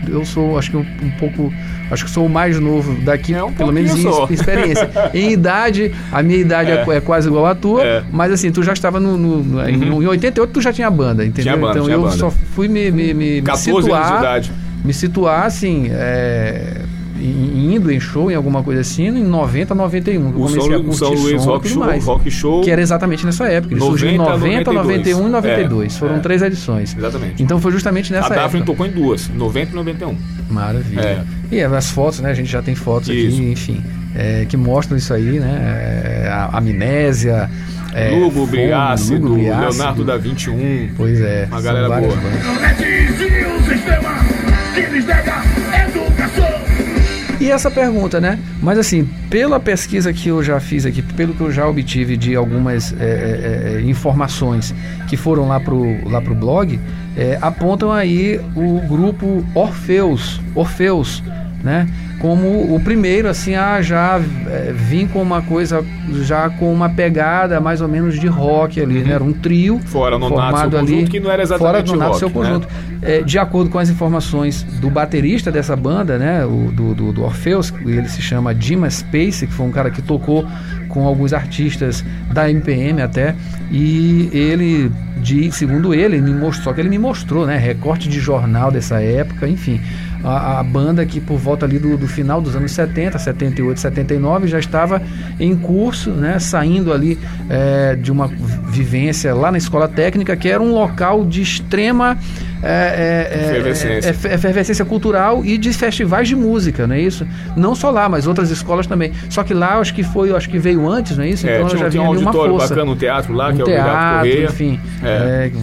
eu 0.09 0.25
sou, 0.25 0.59
acho 0.59 0.71
que 0.71 0.77
um, 0.77 0.87
um 1.03 1.11
pouco, 1.19 1.53
acho 1.91 2.05
que 2.05 2.11
sou 2.11 2.27
o 2.27 2.31
mais 2.31 2.59
novo 2.59 2.95
daqui, 3.03 3.35
é 3.35 3.45
um 3.45 3.53
pelo 3.53 3.73
menos 3.73 3.95
em 3.95 4.33
experiência. 4.33 4.89
em 5.13 5.33
idade, 5.33 5.93
a 6.11 6.23
minha 6.23 6.39
idade 6.39 6.71
é, 6.71 6.85
é, 6.89 6.97
é 6.97 7.01
quase 7.01 7.29
igual 7.29 7.47
à 7.47 7.55
tua, 7.55 7.85
é. 7.85 8.03
mas 8.11 8.33
assim, 8.33 8.51
tu 8.51 8.63
já 8.63 8.73
estava 8.73 8.99
no, 8.99 9.17
no, 9.17 9.59
uhum. 9.59 10.03
em 10.03 10.07
88 10.07 10.53
tu 10.53 10.61
já 10.61 10.73
tinha 10.73 10.91
banda, 10.91 11.25
entendeu? 11.25 11.53
Tinha 11.53 11.57
banda, 11.57 11.79
então 11.79 11.91
eu 11.91 12.03
banda. 12.03 12.17
só 12.17 12.31
fui 12.31 12.69
me, 12.69 12.91
me, 12.91 13.13
me, 13.13 13.43
me 13.43 13.57
situar, 13.57 14.41
me 14.83 14.93
situar 14.95 15.47
assim, 15.47 15.89
é, 15.91 16.83
indo 17.23 17.91
em 17.91 18.01
show, 18.01 18.31
em 18.31 18.35
alguma 18.35 18.63
coisa 18.63 18.81
assim, 18.81 19.07
em 19.07 19.25
90, 19.25 19.75
91. 19.75 20.41
O 20.41 20.49
São, 20.49 20.93
São 20.93 21.15
Luís 21.15 21.45
Rock 21.45 21.69
Show, 21.69 21.83
Rock 22.01 22.31
Show. 22.31 22.61
Que 22.63 22.71
era 22.71 22.81
exatamente 22.81 23.25
nessa 23.25 23.47
época. 23.49 23.75
Ele 23.75 23.81
90, 23.81 23.99
surgiu 23.99 24.11
em 24.11 24.19
90, 24.19 24.73
91 24.73 25.27
e 25.27 25.31
92. 25.31 25.95
É, 25.95 25.99
Foram 25.99 26.17
é. 26.17 26.19
três 26.19 26.43
edições. 26.43 26.97
Exatamente. 26.97 27.43
Então 27.43 27.61
foi 27.61 27.73
justamente 27.73 28.13
nessa 28.13 28.27
época. 28.27 28.41
A 28.41 28.43
Daphne 28.45 28.63
tocou 28.65 28.87
em 28.87 28.91
duas, 28.91 29.29
90 29.29 29.73
e 29.73 29.75
91. 29.75 30.17
Maravilha. 30.51 31.01
É. 31.01 31.25
E 31.51 31.63
as 31.63 31.91
fotos, 31.91 32.21
né? 32.21 32.31
A 32.31 32.35
gente 32.35 32.51
já 32.51 32.63
tem 32.63 32.75
fotos 32.75 33.09
isso. 33.09 33.37
aqui, 33.37 33.51
enfim, 33.53 33.83
é, 34.15 34.47
que 34.49 34.57
mostram 34.57 34.97
isso 34.97 35.13
aí, 35.15 35.39
né? 35.39 36.25
É, 36.25 36.29
a 36.29 36.59
amnésia. 36.59 37.49
É, 37.95 38.11
Lugo 38.11 38.47
Briácido, 38.47 39.35
Leonardo 39.35 40.03
da 40.03 40.17
21. 40.17 40.91
Pois 40.97 41.21
é. 41.21 41.47
Uma 41.51 41.61
galera 41.61 41.89
boa. 41.89 42.15
E 47.43 47.51
essa 47.51 47.69
pergunta, 47.73 48.21
né? 48.21 48.39
Mas 48.63 48.79
assim, 48.79 49.05
pela 49.29 49.59
pesquisa 49.59 50.13
que 50.13 50.29
eu 50.29 50.45
já 50.45 50.61
fiz 50.61 50.87
aqui, 50.87 51.03
pelo 51.03 51.35
que 51.35 51.41
eu 51.41 51.51
já 51.51 51.67
obtive 51.67 52.17
de 52.17 52.37
algumas 52.37 52.95
é, 53.01 53.05
é, 53.05 53.79
é 53.79 53.81
informações 53.81 54.73
que 55.09 55.17
foram 55.17 55.49
lá 55.49 55.59
pro, 55.59 56.09
lá 56.09 56.21
pro 56.21 56.37
blog, 56.37 56.79
é, 57.17 57.37
apontam 57.43 57.91
aí 57.91 58.41
o 58.55 58.81
grupo 58.87 59.45
Orfeus, 59.57 60.41
Orfeus, 60.55 61.21
né? 61.65 61.89
como 62.23 62.73
o 62.73 62.79
primeiro, 62.79 63.29
assim, 63.29 63.57
a 63.57 63.83
já 63.83 64.21
é, 64.47 64.73
vim 64.73 65.09
com 65.09 65.21
uma 65.21 65.43
coisa, 65.43 65.85
já 66.25 66.51
com 66.51 66.73
uma 66.73 66.89
pegada 66.89 67.61
mais 67.61 67.81
ou 67.81 67.89
menos 67.89 68.19
de 68.19 68.27
rock 68.27 68.81
ali, 68.81 68.99
uhum. 68.99 69.05
né? 69.05 69.13
Era 69.13 69.25
um 69.25 69.33
trio 69.33 69.79
Fora 69.81 70.19
no 70.19 70.29
formado 70.29 70.77
ali, 70.77 70.93
conjunto, 70.93 71.11
que 71.11 71.21
não 71.21 71.31
era 71.31 71.43
exatamente 71.43 71.91
fora 71.91 71.99
do 71.99 72.05
rock, 72.05 72.19
seu 72.19 72.29
né? 72.29 72.35
conjunto. 72.35 72.69
Né? 72.69 72.99
É, 73.03 73.23
de 73.23 73.39
acordo 73.39 73.71
com 73.71 73.79
as 73.79 73.89
informações 73.89 74.63
do 74.63 74.91
baterista 74.91 75.51
dessa 75.51 75.75
banda, 75.75 76.19
né? 76.19 76.45
O, 76.45 76.71
do, 76.73 76.95
do, 76.95 77.13
do 77.13 77.25
Orpheus, 77.25 77.73
ele 77.85 78.09
se 78.09 78.23
chama 78.23 78.55
Dimas 78.55 78.95
Space, 78.95 79.47
que 79.47 79.53
foi 79.53 79.67
um 79.67 79.73
cara 79.73 79.91
que 79.91 80.03
tocou 80.03 80.47
com 80.89 81.07
alguns 81.07 81.33
artistas 81.33 82.05
da 82.33 82.51
MPM 82.51 83.01
até, 83.01 83.35
e 83.71 84.29
ele, 84.33 84.93
de, 85.17 85.51
segundo 85.51 85.95
ele, 85.95 86.21
me 86.21 86.33
mostrou, 86.33 86.65
só 86.65 86.73
que 86.73 86.81
ele 86.81 86.91
me 86.91 86.99
mostrou, 86.99 87.47
né? 87.47 87.57
Recorte 87.57 88.09
de 88.09 88.21
jornal 88.21 88.71
dessa 88.71 89.01
época, 89.01 89.49
enfim 89.49 89.81
a, 90.23 90.61
a 90.61 90.63
banda 90.63 91.05
que 91.05 91.21
por 91.21 91.39
volta 91.39 91.67
ali 91.67 91.79
do, 91.79 91.97
do, 91.97 92.07
final 92.07 92.41
dos 92.41 92.55
anos 92.55 92.73
70, 92.73 93.19
78, 93.19 93.81
79 93.81 94.47
já 94.47 94.59
estava 94.59 95.03
em 95.39 95.57
curso, 95.57 96.11
né, 96.11 96.39
saindo 96.39 96.93
ali 96.93 97.19
é, 97.49 97.97
de 97.97 98.11
uma 98.11 98.29
vivência 98.29 99.35
lá 99.35 99.51
na 99.51 99.59
escola 99.59 99.89
técnica, 99.89 100.37
que 100.37 100.49
era 100.49 100.63
um 100.63 100.73
local 100.73 101.25
de 101.25 101.43
extrema 101.43 102.19
é, 102.63 103.29
é, 103.33 103.39
é 103.39 103.51
efervescência. 103.51 104.09
É, 104.09 104.35
efervescência 104.35 104.85
cultural 104.85 105.45
e 105.45 105.59
de 105.59 105.73
festivais 105.73 106.29
de 106.29 106.37
música, 106.37 106.87
não 106.87 106.95
é 106.95 107.01
isso? 107.01 107.27
Não 107.57 107.75
só 107.75 107.91
lá, 107.91 108.09
mas 108.09 108.27
outras 108.27 108.51
escolas 108.51 108.87
também. 108.87 109.13
Só 109.29 109.43
que 109.43 109.53
lá 109.53 109.79
acho 109.79 109.93
que 109.95 110.03
foi, 110.03 110.35
acho 110.35 110.49
que 110.49 110.59
veio 110.59 110.89
antes, 110.89 111.17
não 111.17 111.25
é 111.25 111.29
isso? 111.29 111.47
então 111.47 111.67
tinha, 111.67 111.81
já 111.81 111.91
tinha 111.91 112.03
um 112.03 112.07
auditório 112.07 112.57
bacana, 112.57 112.91
um 112.91 112.97
teatro 112.97 113.35
lá, 113.35 113.49
um 113.49 113.55
que 113.55 113.61
é 113.61 113.65
o 113.65 113.67
teatro, 113.67 114.19
Correia. 114.19 114.45
enfim, 114.45 114.81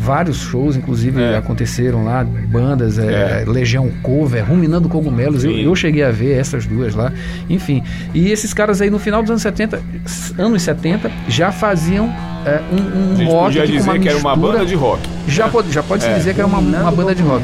vários 0.02 0.38
shows, 0.38 0.76
inclusive, 0.76 1.36
aconteceram 1.36 2.04
lá, 2.04 2.24
bandas, 2.24 2.98
Legião 3.48 3.90
Cover, 4.02 4.44
Ruminando 4.46 4.90
Cogumelos, 4.90 5.44
eu, 5.44 5.52
eu, 5.52 5.76
cheguei 5.76 6.04
a 6.04 6.12
ver 6.12 6.38
essas 6.38 6.66
duas 6.66 6.96
lá, 6.96 7.12
enfim. 7.50 7.84
E 8.14 8.32
esses 8.32 8.54
caras 8.54 8.82
aí 8.82 8.90
no 8.90 9.00
final 9.00 9.22
dos 9.22 9.32
anos 9.32 9.42
70, 9.42 9.82
anos 10.38 10.62
70, 10.62 11.12
já 11.28 11.52
faziam 11.52 12.14
é, 12.46 12.62
um, 12.72 13.22
um 13.22 13.28
rock 13.28 13.58
podia 13.58 13.68
dizer 13.68 14.00
que 14.00 14.10
era 14.10 14.18
uma 14.18 14.36
banda 14.36 14.66
de 14.66 14.76
rock. 14.76 15.02
Já 15.28 15.48
pode, 15.50 15.72
já 15.72 15.84
pode 15.84 16.04
se 16.04 16.10
é. 16.10 16.16
dizer 16.16 16.34
que 16.34 16.42
era 16.42 16.48
uma, 16.48 16.60
uma 16.60 16.92
banda 16.92 17.14
de 17.14 17.22
rock. 17.22 17.44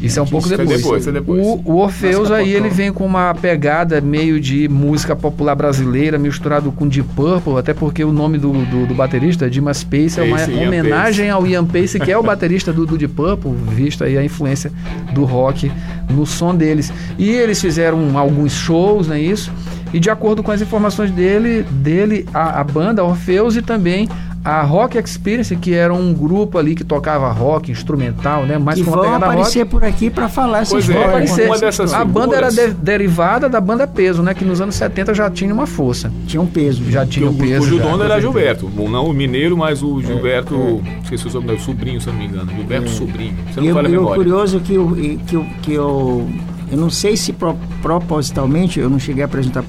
Isso 0.00 0.18
é 0.18 0.22
um 0.22 0.26
pouco 0.26 0.46
é 0.52 0.56
depois. 0.56 0.82
depois, 0.82 1.06
é 1.06 1.12
depois. 1.12 1.46
O, 1.46 1.62
o 1.64 1.76
Orfeus 1.78 2.30
aí 2.30 2.52
ele 2.52 2.68
vem 2.68 2.92
com 2.92 3.04
uma 3.06 3.34
pegada 3.34 4.00
meio 4.00 4.38
de 4.38 4.68
música 4.68 5.16
popular 5.16 5.54
brasileira 5.54 6.18
misturado 6.18 6.70
com 6.70 6.86
Deep 6.86 7.08
Purple, 7.14 7.56
até 7.58 7.72
porque 7.72 8.04
o 8.04 8.12
nome 8.12 8.36
do, 8.36 8.52
do, 8.52 8.86
do 8.86 8.94
baterista, 8.94 9.48
Dimas 9.48 9.82
Pace, 9.82 10.20
é 10.20 10.22
uma 10.22 10.36
Pace, 10.36 10.52
Ian 10.52 10.68
homenagem 10.68 11.30
ao 11.30 11.46
Ian 11.46 11.64
Pace, 11.64 11.98
que 11.98 12.12
é 12.12 12.18
o 12.18 12.22
baterista 12.22 12.72
do, 12.72 12.84
do 12.84 12.98
Deep 12.98 13.14
Purple, 13.14 13.52
visto 13.70 14.04
aí 14.04 14.18
a 14.18 14.24
influência 14.24 14.70
do 15.14 15.24
rock 15.24 15.72
no 16.10 16.26
som 16.26 16.54
deles. 16.54 16.92
E 17.18 17.30
eles 17.30 17.60
fizeram 17.60 18.18
alguns 18.18 18.52
shows, 18.52 19.08
não 19.08 19.16
é 19.16 19.20
isso? 19.20 19.50
E 19.92 20.00
de 20.00 20.10
acordo 20.10 20.42
com 20.42 20.50
as 20.50 20.60
informações 20.60 21.10
dele, 21.10 21.62
dele 21.70 22.26
a, 22.34 22.60
a 22.60 22.64
banda 22.64 23.04
Orfeus 23.04 23.56
e 23.56 23.62
também 23.62 24.08
a 24.44 24.62
Rock 24.62 24.96
Experience, 24.96 25.56
que 25.56 25.74
era 25.74 25.92
um 25.92 26.12
grupo 26.14 26.56
ali 26.56 26.76
que 26.76 26.84
tocava 26.84 27.28
rock, 27.32 27.72
instrumental, 27.72 28.44
né? 28.46 28.58
Mais 28.58 28.78
que 28.78 28.84
com 28.84 28.90
uma 28.90 28.96
vão 28.96 29.04
pegada 29.06 29.26
rock. 29.26 29.34
aparecer 29.38 29.64
por 29.66 29.82
aqui 29.84 30.08
para 30.08 30.28
falar 30.28 30.60
essa 30.60 30.70
Pois 30.70 30.84
é, 30.88 30.92
história. 30.92 31.08
Aparecer. 31.08 31.46
uma 31.46 31.58
dessas 31.58 31.92
a 31.92 32.04
banda 32.04 32.36
era 32.36 32.48
figuras- 32.50 32.74
de- 32.76 32.80
derivada 32.80 33.48
da 33.48 33.60
banda 33.60 33.88
Peso, 33.88 34.22
né? 34.22 34.34
Que 34.34 34.44
nos 34.44 34.60
anos 34.60 34.76
70 34.76 35.14
já 35.14 35.28
tinha 35.28 35.52
uma 35.52 35.66
força. 35.66 36.12
Tinha 36.28 36.40
um 36.40 36.46
peso. 36.46 36.88
Já 36.90 37.02
Que 37.04 37.10
tinha 37.12 37.26
o, 37.28 37.32
um 37.32 37.36
peso. 37.36 37.58
cujo 37.64 37.78
já, 37.78 37.82
dono 37.82 38.04
era. 38.04 38.20
Gilberto. 38.20 38.70
O- 38.76 38.88
Não 38.88 39.06
o 39.06 39.12
mineiro, 39.12 39.56
mas 39.56 39.82
o 39.82 40.00
Gilberto. 40.00 40.80
Esqueci 41.02 41.26
o 41.26 41.30
sobrenome, 41.30 41.58
o 41.58 41.64
sobrinho, 41.64 42.00
se 42.00 42.06
eu 42.06 42.12
não 42.12 42.20
me 42.20 42.26
engano. 42.26 42.52
Gilberto 42.54 42.88
Sobrinho. 42.90 43.34
Você 43.52 43.60
não 43.60 43.68
E, 43.68 43.72
fala 43.72 43.88
a 43.88 43.90
e 43.90 43.96
o 43.96 44.00
memória. 44.00 44.22
curioso 44.22 44.60
que 44.60 44.74
eu, 44.74 44.96
que 45.26 45.34
eu, 45.36 45.46
que 45.62 45.72
eu, 45.74 46.28
eu 46.70 46.76
não 46.76 46.90
sei 46.90 47.16
se 47.16 47.32
pro- 47.32 47.56
propositalmente, 47.82 48.78
eu 48.80 48.88
não 48.90 48.98
cheguei 48.98 49.22
a 49.24 49.28
perguntar 49.28 49.62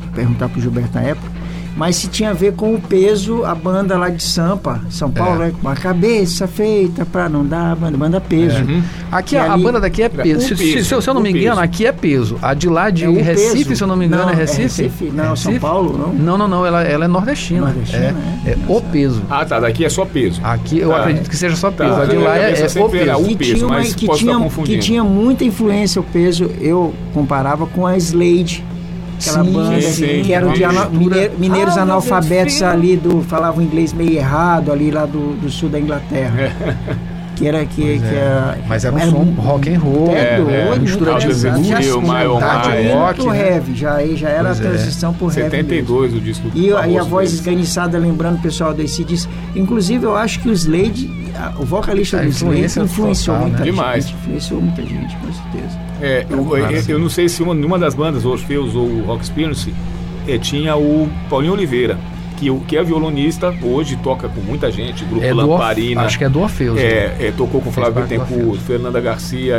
pro 0.50 0.62
Gilberto 0.62 0.94
na 0.96 1.02
época, 1.02 1.32
mas 1.78 1.96
se 1.96 2.08
tinha 2.08 2.32
a 2.32 2.34
ver 2.34 2.54
com 2.54 2.74
o 2.74 2.82
peso, 2.82 3.46
a 3.46 3.54
banda 3.56 3.98
lá 3.98 4.10
de 4.10 4.22
Sampa, 4.24 4.82
São 4.90 5.10
Paulo, 5.12 5.44
É. 5.44 5.46
né? 5.48 5.54
com 5.62 5.70
a 5.70 5.76
cabeça 5.76 6.48
feita 6.48 7.06
pra 7.06 7.30
não 7.30 7.46
dar, 7.46 7.76
banda, 7.76 7.98
banda 7.98 8.20
peso. 8.20 8.64
Uhum. 8.64 8.82
Aqui 9.12 9.36
E 9.36 9.38
a, 9.38 9.44
a 9.44 9.54
ali- 9.54 9.64
banda 9.64 9.80
daqui 9.80 10.02
é 10.04 10.10
peso. 10.10 10.40
Um 10.40 10.42
Se, 10.42 10.56
se- 10.58 10.74
peso, 10.74 10.86
se 10.90 10.94
eu- 10.96 11.02
se 11.02 11.10
eu 11.10 11.14
não 11.14 11.22
um 11.22 11.24
me 11.24 11.30
engano, 11.30 11.46
peso. 11.52 11.60
aqui 11.62 11.86
é 11.86 11.92
peso. 11.92 12.38
A 12.42 12.54
de 12.54 12.68
lá 12.68 12.90
de 12.90 13.06
É 13.06 13.10
Recife, 13.22 13.64
peso. 13.66 13.76
se 13.78 13.84
eu 13.84 13.88
não 13.88 13.96
me 13.96 14.06
engano, 14.08 14.24
Não, 14.24 14.30
é 14.30 14.34
é 14.34 14.36
Recife? 14.36 14.62
Recife? 14.84 15.06
Não, 15.14 15.24
São 15.36 15.52
Recife? 15.52 15.60
Paulo, 15.60 15.98
não? 15.98 16.14
Não, 16.14 16.38
não, 16.38 16.48
não. 16.48 16.66
Ela, 16.66 16.82
ela 16.84 17.06
é 17.06 17.08
nordestina. 17.08 17.62
Nordestina, 17.62 18.16
é, 18.46 18.50
é? 18.50 18.52
é 18.54 18.58
o 18.68 18.82
peso. 18.82 19.22
Ah, 19.30 19.46
tá. 19.46 19.60
Daqui 19.60 19.86
é 19.86 19.90
só 19.90 20.04
peso. 20.04 20.42
Aqui 20.44 20.80
eu 20.80 20.90
Tá. 20.90 20.98
acredito 21.02 21.30
que 21.30 21.38
seja 21.38 21.56
só 21.56 21.70
Tá, 21.70 21.84
peso. 21.86 21.94
a 21.96 21.98
na 22.00 22.06
de 22.06 22.16
lá 22.18 22.38
é, 22.38 22.50
é 22.50 22.54
o 22.54 22.90
peso. 22.90 23.28
que, 23.28 23.36
peso, 23.38 23.54
tinha, 23.54 23.66
uma- 23.68 23.76
mas 23.76 23.94
que, 23.96 24.08
tinha, 24.10 24.50
que 24.66 24.78
tinha 24.80 25.04
muita 25.04 25.44
influência 25.44 26.02
o 26.02 26.04
peso, 26.04 26.50
eu 26.60 26.94
comparava 27.14 27.66
com 27.68 27.86
a 27.86 27.96
Slade. 27.98 28.64
Aquela 29.20 29.44
Sim, 29.44 29.52
banda 29.52 29.82
sim, 29.82 29.92
sim. 29.92 30.22
que 30.24 30.34
eram 30.34 30.52
mine- 30.92 31.30
mineiros 31.40 31.78
Ah, 31.78 31.82
analfabetos 31.82 32.62
é 32.62 32.66
ali 32.68 32.96
do 32.96 33.22
falavam 33.24 33.64
inglês 33.64 33.92
meio 33.94 34.12
errado 34.14 34.72
ali 34.72 34.92
lá 34.92 35.06
do, 35.06 35.36
do 35.42 35.50
sul 35.50 35.70
da 35.70 35.80
Inglaterra. 35.80 36.52
Que 37.38 37.48
era 37.48 37.64
que, 37.68 37.84
Pois 37.84 38.02
que 38.02 38.08
é. 38.08 38.18
era, 38.18 38.58
Mas 38.68 38.84
era 38.84 38.96
um 38.96 39.00
som 39.12 39.24
rock 39.40 39.70
and 39.72 39.78
roll. 39.80 40.10
É, 40.10 40.20
É, 40.22 40.38
doido, 40.38 40.50
é, 40.50 40.80
mistura 40.80 41.12
muito 41.12 41.22
de 41.22 41.28
indo 42.88 42.98
rock, 42.98 43.28
né? 43.28 43.48
heavy, 43.52 43.76
já, 43.76 43.94
aí 43.94 44.16
já 44.16 44.30
era 44.30 44.46
Pois 44.46 44.60
a 44.60 44.64
é. 44.64 44.68
transição 44.70 45.14
pro 45.14 45.28
heavy. 45.28 45.38
mesmo. 45.42 45.52
72 45.52 46.14
o 46.16 46.20
disco 46.20 46.48
E, 46.56 46.74
a- 46.74 46.88
e 46.88 46.98
a 46.98 47.04
voz 47.04 47.30
deles. 47.30 47.34
esganiçada, 47.40 47.96
lembrando 48.00 48.38
o 48.38 48.42
pessoal 48.42 48.74
do 48.74 48.82
ACDC. 48.82 49.30
Inclusive, 49.56 50.04
eu 50.04 50.16
acho 50.18 50.40
que 50.40 50.50
o 50.50 50.52
Slade, 50.52 51.08
o 51.60 51.64
vocalista 51.64 52.18
A 52.18 52.22
do 52.24 52.30
Slade, 52.30 52.56
influência 52.56 52.80
influenciou 52.82 53.36
total, 53.36 53.50
muita 53.52 53.64
né? 53.64 53.72
Demais. 53.72 54.06
gente. 54.08 54.16
Influenciou 54.18 54.60
muita 54.62 54.82
gente, 54.82 55.16
com 55.18 55.32
certeza. 55.32 55.80
É, 56.02 56.26
eu, 56.30 56.38
eu- 56.60 56.66
eu 56.90 57.00
não 57.00 57.10
sei 57.10 57.28
se 57.28 57.42
uma, 57.42 57.54
numa 57.54 57.80
das 57.80 57.94
bandas, 57.96 58.24
o 58.26 58.30
Orfeus 58.30 58.76
ou 58.76 58.86
o 58.86 59.04
Rock 59.04 59.24
Experience, 59.24 59.74
eh, 60.28 60.38
tinha 60.38 60.76
o 60.76 61.10
Paulinho 61.30 61.54
Oliveira, 61.54 61.98
que, 62.38 62.50
o- 62.50 62.60
que 62.62 62.78
é 62.78 62.84
violonista, 62.84 63.54
hoje 63.62 63.98
toca 63.98 64.30
com 64.30 64.40
muita 64.42 64.72
gente, 64.72 65.04
grupo 65.04 65.26
É 65.26 65.32
do 65.32 65.36
Lamparina. 65.36 66.04
Acho 66.04 66.18
que 66.18 66.24
é 66.24 66.30
do 66.30 66.40
Orfeus. 66.40 66.76
né? 66.76 66.82
É, 66.84 67.16
é, 67.20 67.34
tocou 67.36 67.60
com 67.60 67.72
Flávio 67.72 67.96
do 67.96 68.08
Bittencourt. 68.08 68.60
Fernanda 68.62 69.02
Garcia, 69.02 69.56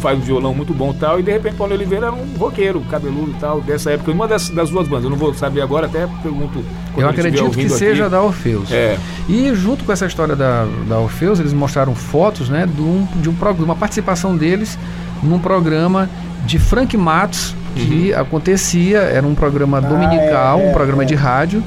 faz 0.00 0.18
um 0.18 0.22
violão 0.22 0.52
muito 0.54 0.74
bom 0.74 0.90
e 0.90 0.94
tal, 0.94 1.20
e 1.20 1.22
de 1.22 1.30
repente 1.32 1.54
Paulo 1.56 1.72
Oliveira 1.72 2.06
era 2.08 2.14
um 2.14 2.26
roqueiro, 2.36 2.80
cabeludo 2.90 3.30
e 3.30 3.34
tal, 3.40 3.60
dessa 3.60 3.92
época, 3.92 4.10
uma 4.12 4.26
das, 4.28 4.50
das 4.50 4.68
duas 4.70 4.86
bandas, 4.88 5.04
eu 5.04 5.10
não 5.10 5.16
vou 5.16 5.32
saber 5.32 5.60
agora, 5.62 5.86
até 5.86 6.06
pergunto 6.22 6.62
Eu 6.96 7.08
acredito 7.08 7.48
que 7.50 7.68
seja 7.68 8.02
aqui. 8.04 8.10
da 8.10 8.20
Orfeus. 8.22 8.70
É, 8.72 8.98
E 9.28 9.54
junto 9.54 9.84
com 9.84 9.92
essa 9.92 10.06
história 10.06 10.34
da, 10.34 10.66
da 10.88 10.98
Orfeus, 10.98 11.38
eles 11.38 11.52
mostraram 11.52 11.94
fotos 11.94 12.48
né, 12.48 12.66
de, 12.66 12.80
um, 12.82 13.06
de 13.16 13.28
um 13.28 13.34
programa, 13.34 13.66
uma 13.72 13.76
participação 13.76 14.36
deles 14.36 14.78
num 15.22 15.38
programa 15.38 16.10
de 16.44 16.58
Frank 16.58 16.96
Matos, 16.96 17.54
que 17.74 18.12
acontecia, 18.14 18.98
era 19.00 19.26
um 19.26 19.34
programa 19.34 19.80
dominical, 19.82 20.60
é, 20.60 20.68
um 20.68 20.72
programa 20.72 21.02
é. 21.02 21.06
de 21.06 21.14
rádio, 21.14 21.62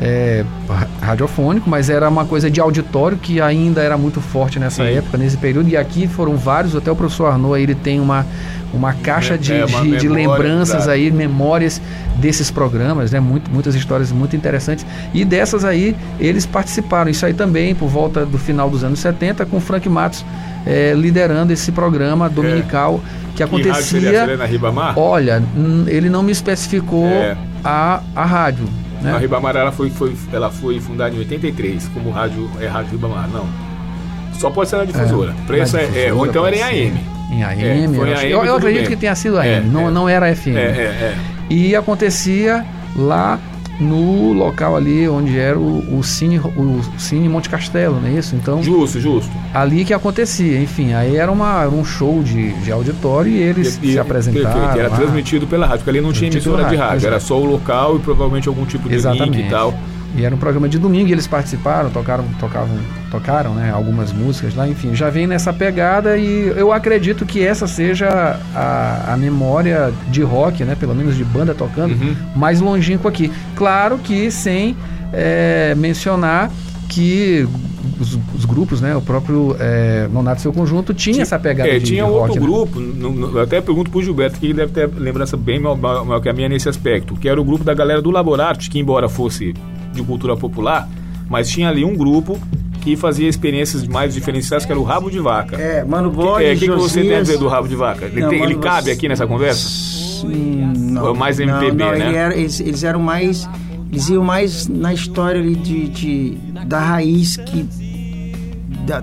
é, 0.00 0.44
ra- 0.68 0.88
radiofônico, 1.00 1.68
mas 1.70 1.88
era 1.88 2.08
uma 2.08 2.24
coisa 2.24 2.50
de 2.50 2.60
auditório 2.60 3.16
que 3.16 3.40
ainda 3.40 3.80
era 3.82 3.96
muito 3.96 4.20
forte 4.20 4.58
nessa 4.58 4.84
Sim. 4.84 4.94
época, 4.96 5.16
nesse 5.18 5.36
período, 5.36 5.68
e 5.68 5.76
aqui 5.76 6.06
foram 6.08 6.36
vários, 6.36 6.74
até 6.74 6.90
o 6.90 6.96
professor 6.96 7.26
Arnaud 7.26 7.60
ele 7.60 7.74
tem 7.74 8.00
uma, 8.00 8.26
uma 8.72 8.92
caixa 8.92 9.34
É, 9.34 9.36
de, 9.38 9.52
é, 9.52 9.64
uma 9.64 9.82
de- 9.82 9.96
de 9.98 10.08
lembranças 10.08 10.88
aí, 10.88 11.10
memórias 11.10 11.80
desses 12.16 12.50
programas, 12.50 13.12
né? 13.12 13.20
Muito, 13.20 13.50
muitas 13.50 13.74
histórias 13.74 14.10
muito 14.10 14.34
interessantes. 14.34 14.84
E 15.12 15.24
dessas 15.24 15.64
aí, 15.64 15.96
eles 16.18 16.44
participaram. 16.46 17.10
Isso 17.10 17.24
aí 17.26 17.34
também, 17.34 17.74
por 17.74 17.88
volta 17.88 18.24
do 18.26 18.38
final 18.38 18.68
dos 18.70 18.82
anos 18.84 18.98
70, 19.00 19.44
com 19.46 19.56
o 19.58 19.60
Frank 19.60 19.88
Matos 19.88 20.24
eh, 20.66 20.92
liderando 20.96 21.52
esse 21.52 21.70
programa 21.72 22.28
dominical 22.28 23.00
que 23.34 23.44
que 23.44 23.68
rádio 23.68 23.84
seria 23.84 24.22
acontecia. 24.24 24.46
Ribamar? 24.46 24.98
Olha, 24.98 25.42
ele 25.88 26.08
não 26.08 26.22
me 26.22 26.30
especificou 26.32 27.06
É. 27.06 27.36
a, 27.64 28.00
a 28.14 28.24
rádio. 28.24 28.64
A 29.04 29.12
Né? 29.12 29.18
Ribamar 29.18 29.54
ela 29.56 29.70
foi, 29.72 29.90
foi, 29.90 30.14
ela 30.32 30.50
foi 30.50 30.80
fundada 30.80 31.14
em 31.14 31.18
83, 31.18 31.88
como 31.88 32.10
rádio 32.10 32.50
é 32.60 32.66
Rádio 32.66 32.92
Ribamar, 32.92 33.28
não. 33.28 33.46
Só 34.38 34.50
pode 34.50 34.68
ser 34.70 34.76
na 34.76 34.84
difusora. 34.84 35.30
É, 35.42 35.46
Preço 35.46 35.76
na 35.76 35.82
é, 35.82 35.84
é, 35.84 35.86
difusora, 35.88 36.14
ou 36.14 36.26
então 36.26 36.46
era 36.46 36.56
em. 36.56 36.62
AM. 36.62 37.00
Em 37.32 37.42
AM, 37.42 37.62
É, 37.62 37.88
foi 37.98 38.08
eu, 38.10 38.16
AM, 38.16 38.30
eu- 38.30 38.44
eu 38.44 38.56
acredito 38.56 38.80
bem. 38.82 38.90
que 38.90 38.96
tenha 38.96 39.14
sido 39.14 39.38
AM, 39.38 39.48
É, 39.48 39.60
não, 39.60 39.88
é. 39.88 39.90
não 39.90 40.08
era 40.08 40.34
FM. 40.34 40.56
É, 40.56 40.60
é, 40.60 40.64
é. 40.82 41.14
E 41.50 41.74
acontecia 41.76 42.64
lá 42.96 43.38
no 43.80 44.32
local 44.32 44.76
ali 44.76 45.08
onde 45.08 45.36
era 45.38 45.58
o, 45.58 45.98
o, 45.98 46.02
Cine, 46.04 46.38
o 46.38 46.80
Cine 46.98 47.28
Monte 47.28 47.48
Castelo, 47.48 48.00
não 48.00 48.08
é 48.08 48.12
isso? 48.12 48.36
Então, 48.36 48.62
Justo, 48.62 49.00
justo. 49.00 49.30
ali 49.52 49.84
que 49.84 49.92
acontecia, 49.92 50.60
enfim, 50.60 50.92
aí 50.92 51.16
era, 51.16 51.30
uma, 51.30 51.60
era 51.62 51.70
um 51.70 51.84
show 51.84 52.22
de, 52.22 52.52
de 52.62 52.70
auditório 52.70 53.30
e 53.30 53.36
eles 53.42 53.78
E- 53.82 53.88
e- 53.88 53.92
se 53.92 53.98
apresentaram. 53.98 54.52
perfeito, 54.52 54.78
era 54.78 54.88
lá. 54.88 54.96
transmitido 54.96 55.46
pela 55.46 55.66
rádio, 55.66 55.78
porque 55.84 55.90
ali 55.90 56.00
não 56.00 56.12
tinha 56.12 56.30
emissora 56.30 56.64
de 56.64 56.70
pela 56.70 56.82
rádio, 56.84 56.94
rádio, 56.94 57.06
era 57.08 57.20
só 57.20 57.38
o 57.40 57.44
local 57.44 57.96
e 57.96 57.98
provavelmente 58.00 58.48
algum 58.48 58.64
tipo 58.64 58.88
de 58.88 58.94
Exatamente. 58.94 59.36
link 59.38 59.46
e 59.46 59.50
tal. 59.50 59.74
E 60.16 60.24
era 60.24 60.32
um 60.34 60.38
programa 60.38 60.68
de 60.68 60.78
domingo, 60.78 61.08
e 61.08 61.12
eles 61.12 61.26
participaram, 61.26 61.90
tocaram, 61.90 62.24
tocavam, 62.38 62.76
tocaram, 63.10 63.52
né, 63.54 63.72
algumas 63.74 64.12
músicas 64.12 64.54
lá, 64.54 64.68
enfim, 64.68 64.94
já 64.94 65.10
vem 65.10 65.26
nessa 65.26 65.52
pegada 65.52 66.16
e 66.16 66.52
eu 66.56 66.72
acredito 66.72 67.26
que 67.26 67.44
essa 67.44 67.66
seja 67.66 68.38
a, 68.54 69.12
a 69.12 69.16
memória 69.16 69.92
de 70.10 70.22
rock, 70.22 70.62
né, 70.62 70.76
pelo 70.78 70.94
menos 70.94 71.16
de 71.16 71.24
banda 71.24 71.52
tocando, 71.54 71.94
Uhum. 71.94 72.14
mais 72.36 72.60
longínqua 72.60 73.10
aqui. 73.10 73.32
Claro 73.56 73.98
que 73.98 74.30
sem 74.30 74.76
é, 75.12 75.74
mencionar 75.76 76.48
que 76.88 77.46
os, 78.00 78.18
os 78.36 78.44
grupos, 78.44 78.80
né, 78.80 78.94
o 78.94 79.00
próprio 79.02 79.56
é, 79.58 80.08
Nonato 80.12 80.40
Seu 80.42 80.52
Conjunto 80.52 80.94
tinha 80.94 81.22
essa 81.22 81.38
pegada 81.40 81.70
É, 81.70 81.78
de, 81.80 81.86
tinha 81.86 82.04
de 82.04 82.10
outro 82.10 82.26
rock, 82.34 82.38
né? 82.40 82.46
grupo, 82.46 82.80
no- 82.80 83.10
no- 83.12 83.38
eu 83.38 83.42
até 83.42 83.60
pergunto 83.60 83.90
pro 83.90 84.00
Gilberto, 84.02 84.38
que 84.38 84.46
ele 84.46 84.54
deve 84.54 84.72
ter 84.72 84.88
lembrança 84.96 85.36
bem 85.36 85.58
maior, 85.58 85.76
maior 85.76 86.20
que 86.20 86.28
a 86.28 86.32
minha 86.32 86.48
nesse 86.48 86.68
aspecto, 86.68 87.16
que 87.16 87.28
era 87.28 87.40
o 87.40 87.44
grupo 87.44 87.64
da 87.64 87.74
galera 87.74 88.00
do 88.00 88.10
Laborarte, 88.12 88.70
que 88.70 88.78
embora 88.78 89.08
fosse 89.08 89.54
de 89.94 90.02
cultura 90.02 90.36
popular, 90.36 90.88
mas 91.28 91.48
tinha 91.48 91.68
ali 91.68 91.84
um 91.84 91.96
grupo 91.96 92.38
que 92.82 92.96
fazia 92.96 93.28
experiências 93.28 93.86
mais 93.88 94.12
diferenciadas, 94.12 94.66
que 94.66 94.72
era 94.72 94.78
o 94.80 94.84
Rabo 94.84 95.10
de 95.10 95.18
Vaca. 95.18 95.56
É, 95.56 95.82
Mano 95.84 96.08
O 96.08 96.12
Borges, 96.12 96.36
que, 96.38 96.44
é, 96.44 96.54
que, 96.56 96.60
que 96.68 96.70
você 96.80 97.00
tem 97.02 97.14
a 97.16 97.20
dizer 97.22 97.38
do 97.38 97.48
Rabo 97.48 97.66
de 97.66 97.74
Vaca? 97.76 98.04
Ele, 98.04 98.20
Não, 98.20 98.28
tem- 98.28 98.40
ele 98.42 98.48
Mano, 98.54 98.60
cabe 98.60 98.84
você- 98.86 98.90
aqui 98.92 99.08
nessa 99.08 99.26
conversa? 99.26 100.26
Hum, 100.26 100.72
não, 100.76 101.06
Ou 101.06 101.14
mais 101.14 101.38
não, 101.38 101.46
MPB, 101.46 101.82
não, 101.84 101.92
né? 101.92 102.08
ele 102.08 102.16
era- 102.16 102.36
eles, 102.36 102.60
eles 102.60 102.84
eram 102.84 103.00
mais. 103.00 103.48
Eles 103.90 104.08
iam 104.08 104.24
mais 104.24 104.66
na 104.68 104.92
história 104.92 105.40
ali 105.40 105.54
de, 105.54 105.88
de- 105.88 106.38
da 106.66 106.80
raiz 106.80 107.36
que. 107.36 107.66
Da, 108.86 109.02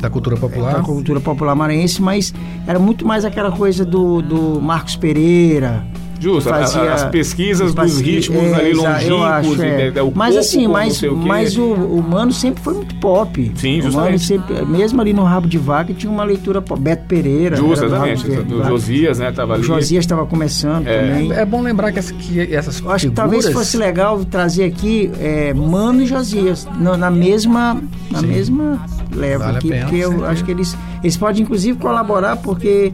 da 0.00 0.10
cultura 0.10 0.36
popular. 0.36 0.74
da 0.74 0.80
cultura 0.82 1.20
popular 1.20 1.54
maranhense, 1.56 2.00
mas 2.02 2.32
era 2.66 2.78
muito 2.78 3.04
mais 3.06 3.24
aquela 3.24 3.50
coisa 3.50 3.84
do, 3.84 4.20
do 4.22 4.60
Marcos 4.60 4.94
Pereira. 4.94 5.84
Justo, 6.18 6.48
fazia- 6.48 6.92
as 6.94 7.04
pesquisas 7.04 7.74
dos 7.74 7.74
fazia- 7.74 8.04
ritmos 8.04 8.42
é, 8.42 8.54
ali 8.54 8.72
longínquos, 8.72 9.22
acho, 9.60 9.62
é. 9.62 10.02
o 10.02 10.12
mas 10.14 10.28
coco 10.34 10.40
assim, 10.40 10.66
mas, 10.66 11.02
o 11.02 11.16
mas 11.16 11.56
o, 11.56 11.64
o 11.64 12.02
Mano 12.02 12.32
sempre 12.32 12.62
foi 12.62 12.74
muito 12.74 12.94
pop. 12.96 13.52
Sim, 13.54 13.80
o 13.80 13.84
Mano 13.92 14.16
justamente. 14.18 14.24
sempre, 14.24 14.64
mesmo 14.66 15.00
ali 15.00 15.12
no 15.12 15.22
Rabo 15.24 15.46
de 15.46 15.58
Vaca, 15.58 15.92
tinha 15.92 16.10
uma 16.10 16.24
leitura 16.24 16.60
pop. 16.62 16.80
Beto 16.80 17.04
Pereira. 17.06 17.56
Justo, 17.56 17.84
exatamente. 17.84 18.26
O. 18.30 18.64
Josias, 18.64 19.18
né, 19.18 19.30
tava 19.32 19.52
O 19.52 19.54
ali. 19.56 19.62
Josias 19.62 20.04
estava 20.04 20.24
começando 20.26 20.86
É. 20.86 21.00
também. 21.00 21.32
É 21.32 21.44
bom 21.44 21.60
lembrar 21.62 21.92
que, 21.92 21.98
essa, 21.98 22.12
que 22.14 22.54
essas 22.54 22.80
Eu 22.80 22.90
acho 22.90 23.06
que 23.06 23.10
figuras... 23.10 23.14
talvez 23.14 23.48
fosse 23.52 23.76
legal 23.76 24.24
trazer 24.24 24.64
aqui 24.64 25.10
é, 25.20 25.52
Mano 25.54 26.02
e 26.02 26.06
Josias 26.06 26.66
na, 26.78 26.96
na 26.96 27.10
mesma 27.10 27.80
na 28.10 28.20
Sim. 28.20 28.26
mesma 28.26 28.80
leva 29.14 29.44
Vale 29.44 29.58
aqui, 29.58 29.68
pena, 29.68 29.80
porque 29.86 29.96
eu 29.96 30.24
acho 30.26 30.44
que 30.44 30.50
eles 30.50 30.76
eles 31.02 31.16
podem 31.16 31.42
inclusive 31.42 31.78
colaborar 31.78 32.36
porque 32.36 32.92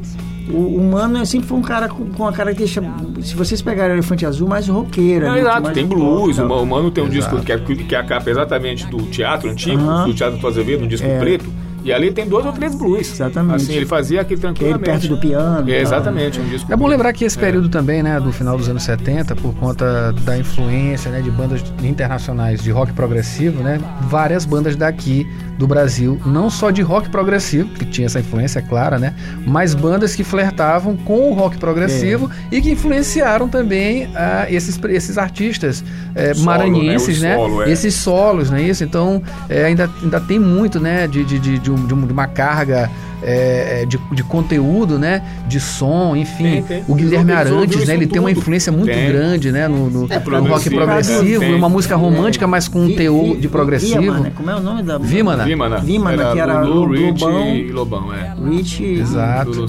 o, 0.50 0.76
o 0.78 0.90
Mano 0.90 1.24
sempre 1.26 1.46
foi 1.48 1.58
um 1.58 1.62
cara 1.62 1.88
com, 1.88 2.06
com 2.06 2.26
a 2.26 2.32
característica, 2.32 2.86
se 3.22 3.34
vocês 3.34 3.60
pegarem 3.62 3.92
o 3.92 3.96
Elefante 3.96 4.24
Azul, 4.26 4.48
mais 4.48 4.66
roqueira. 4.68 5.26
Não, 5.26 5.34
né? 5.34 5.40
exato, 5.40 5.62
Mais 5.62 5.74
tem 5.74 5.86
blues, 5.86 6.38
o 6.38 6.48
Ma- 6.48 6.56
o 6.60 6.66
Mano 6.66 6.90
tem 6.90 7.04
um 7.04 7.08
Exato. 7.08 7.36
disco 7.36 7.44
que 7.46 7.52
é, 7.52 7.58
que 7.58 7.94
é 7.94 7.98
a 7.98 8.04
capa 8.04 8.30
exatamente 8.30 8.86
do 8.86 9.02
teatro 9.02 9.50
antigo, 9.50 9.82
do 10.04 10.14
Teatro 10.14 10.38
do 10.38 10.46
Azevedo, 10.46 10.84
um 10.84 10.88
disco 10.88 11.06
É. 11.06 11.18
preto, 11.18 11.44
E 11.84 11.92
ali 11.92 12.12
tem 12.12 12.28
dois 12.28 12.46
ou 12.46 12.52
três 12.52 12.76
blues. 12.76 13.10
Exatamente. 13.10 13.56
Assim, 13.56 13.72
ele 13.74 13.86
fazia 13.86 14.20
aquele 14.20 14.40
tranquilamente. 14.40 14.88
Ele 14.88 14.98
perto 15.00 15.08
do 15.08 15.18
piano. 15.18 15.68
É, 15.68 15.80
exatamente. 15.80 16.38
Um 16.38 16.44
disco 16.44 16.72
É 16.72 16.76
bom 16.76 16.86
lembrar 16.86 17.12
que 17.12 17.24
esse 17.24 17.36
período 17.36 17.68
também, 17.68 18.04
né, 18.04 18.20
do 18.20 18.30
final 18.30 18.56
dos 18.56 18.68
anos 18.68 18.84
70, 18.84 19.34
por 19.34 19.52
conta 19.56 20.12
da 20.24 20.38
influência, 20.38 21.10
né, 21.10 21.20
de 21.20 21.28
bandas 21.32 21.60
internacionais 21.82 22.62
de 22.62 22.70
rock 22.70 22.92
progressivo, 22.92 23.64
né, 23.64 23.80
várias 24.02 24.44
bandas 24.44 24.76
daqui 24.76 25.26
do 25.58 25.66
Brasil, 25.66 26.20
não 26.26 26.50
só 26.50 26.70
de 26.70 26.82
rock 26.82 27.08
progressivo, 27.10 27.68
que 27.70 27.84
tinha 27.84 28.06
essa 28.06 28.18
influência 28.20 28.60
clara, 28.62 28.98
né, 28.98 29.14
mas 29.46 29.74
bandas 29.74 30.14
que 30.16 30.24
flertavam 30.24 30.96
com 30.96 31.30
o 31.30 31.34
rock 31.34 31.56
progressivo 31.58 32.30
e 32.50 32.60
que 32.60 32.70
influenciaram 32.72 33.48
também 33.48 34.10
ah, 34.16 34.46
esses, 34.50 34.78
esses 34.88 35.18
artistas 35.18 35.84
eh, 36.14 36.34
Solo, 36.34 36.46
maranhenses, 36.46 37.20
né, 37.20 37.30
né, 37.30 37.36
o 37.36 37.40
solo, 37.40 37.62
é. 37.62 37.70
esses 37.70 37.94
solos, 37.94 38.50
não 38.50 38.56
é 38.58 38.62
isso? 38.62 38.82
Então 38.82 39.22
eh, 39.48 39.64
ainda, 39.66 39.88
ainda 40.02 40.20
tem 40.20 40.38
muito, 40.38 40.80
né, 40.80 41.06
de, 41.06 41.22
de, 41.24 41.38
de, 41.38 41.58
de 41.58 41.70
um- 41.70 41.86
de 41.86 41.92
uma 41.94 42.26
carga 42.26 42.90
eh, 43.22 43.86
de, 43.88 43.98
de 44.14 44.22
conteúdo, 44.24 44.98
né, 44.98 45.22
de 45.48 45.58
som, 45.60 46.14
enfim. 46.16 46.44
Tem, 46.44 46.62
tem. 46.62 46.84
O 46.88 46.94
Guilherme 46.94 47.32
Arantes, 47.32 47.86
né, 47.86 47.94
ele 47.94 48.06
tem 48.06 48.20
uma 48.20 48.28
tudo. 48.30 48.38
influência 48.40 48.70
muito 48.72 48.92
Tem. 48.92 49.08
grande, 49.08 49.50
né, 49.52 49.68
no, 49.68 49.88
no- 49.90 50.08
no 50.08 50.46
rock 50.48 50.70
progressivo, 50.70 51.44
uma 51.56 51.68
música 51.68 51.96
romântica, 51.96 52.46
mas 52.46 52.68
com 52.68 52.80
um 52.80 52.94
teor 52.94 53.36
de 53.36 53.48
progressivo. 53.48 54.30
Como 54.36 54.50
é 54.50 54.56
o 54.56 54.60
nome 54.60 54.82
da 54.82 54.98
Vímana. 54.98 55.44
Vimana. 55.44 55.78
Vimana, 55.78 56.32
que 56.32 56.38
era 56.38 56.60
Lulu, 56.62 56.84
Lu- 56.84 56.92
Rich 57.06 57.24
Lobão. 57.24 57.48
e 57.56 57.70
Lobão, 57.72 58.12
é. 58.14 58.34
Rich 58.50 58.82
e- 58.82 59.00
Exato. 59.00 59.66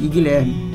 E 0.00 0.06
Guilherme. 0.08 0.70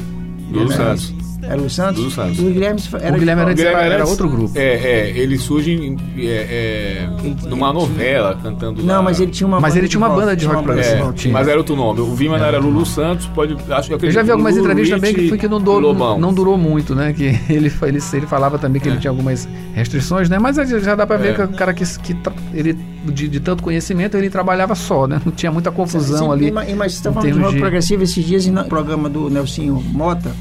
Lulu 0.51 0.71
Santos. 0.71 1.14
Era 1.47 1.61
o 1.61 1.69
Santos? 1.69 1.99
Lulu 1.99 2.11
Santos. 2.11 2.37
E 2.39 2.41
o 2.41 2.51
Guilherme 2.51 2.81
era 3.01 3.15
O 3.15 3.19
Guilherme 3.19 3.41
de- 3.41 3.45
Arantes 3.45 3.63
Guilherme 3.63 3.85
era, 3.85 3.93
era 3.95 4.05
outro 4.07 4.29
grupo. 4.29 4.51
É, 4.57 4.61
é, 4.63 5.09
ele 5.17 5.37
surge 5.37 5.71
em, 5.71 5.97
é, 6.17 6.25
é, 6.25 7.09
Ele- 7.23 7.35
numa 7.49 7.69
ele 7.69 7.77
novela, 7.79 8.37
cantando 8.41 8.83
Não, 8.83 8.95
lá. 8.95 9.01
mas 9.01 9.19
ele 9.19 9.31
tinha 9.31 9.47
uma 9.47 9.59
Mas 9.59 9.73
banda 9.73 9.79
ele 9.79 9.87
de 9.87 9.91
tinha 9.91 9.99
uma 10.01 10.07
rock, 10.07 10.19
banda 10.19 10.35
de 10.35 10.45
rock 10.45 10.57
É, 10.59 10.63
progressivo. 10.63 11.13
tinha. 11.13 11.33
mas 11.33 11.47
era 11.47 11.57
outro 11.57 11.75
nome. 11.75 11.99
O 12.01 12.15
Viman 12.15 12.37
era 12.39 12.57
Lulu 12.59 12.85
Santos, 12.85 13.25
pode. 13.27 13.55
Acho, 13.69 13.93
Eu 13.93 14.11
já 14.11 14.21
vi 14.23 14.31
algumas 14.31 14.53
Lulu, 14.55 14.65
entrevistas 14.65 14.99
também 14.99 15.13
que 15.13 15.29
foi 15.29 15.37
que 15.37 15.47
não, 15.47 15.59
durou, 15.61 15.93
não 16.17 16.33
durou 16.33 16.57
muito, 16.57 16.95
né? 16.95 17.13
Que 17.13 17.23
ele, 17.49 17.71
ele, 17.81 17.99
ele 18.13 18.27
falava 18.27 18.57
também 18.57 18.81
que 18.81 18.87
É. 18.87 18.91
ele 18.91 18.99
tinha 18.99 19.11
algumas 19.11 19.47
restrições, 19.73 20.29
né? 20.29 20.39
Mas 20.39 20.55
já 20.57 20.95
dá 20.95 21.05
pra 21.05 21.17
ver 21.17 21.29
É. 21.29 21.33
que 21.33 21.41
o 21.43 21.47
cara 21.49 21.73
que, 21.73 21.83
que 21.99 22.15
ele, 22.53 22.77
de, 23.05 23.27
de 23.27 23.39
tanto 23.39 23.61
conhecimento, 23.63 24.17
ele 24.17 24.29
trabalhava 24.29 24.75
só, 24.75 25.07
né? 25.07 25.21
Não 25.25 25.31
tinha 25.31 25.51
muita 25.51 25.71
confusão 25.71 26.27
Sim, 26.27 26.31
ali. 26.31 26.51
Mas, 26.51 26.73
mas 26.75 26.91
você 26.93 26.97
está 26.99 27.09
em 27.09 27.13
falando 27.13 27.33
de 27.33 27.39
rock 27.39 27.59
progressivo 27.59 28.03
esses 28.03 28.25
dias 28.25 28.45
no 28.47 28.63
programa 28.65 29.09
do 29.09 29.29
Nelsinho 29.29 29.75
Mota 29.91 30.31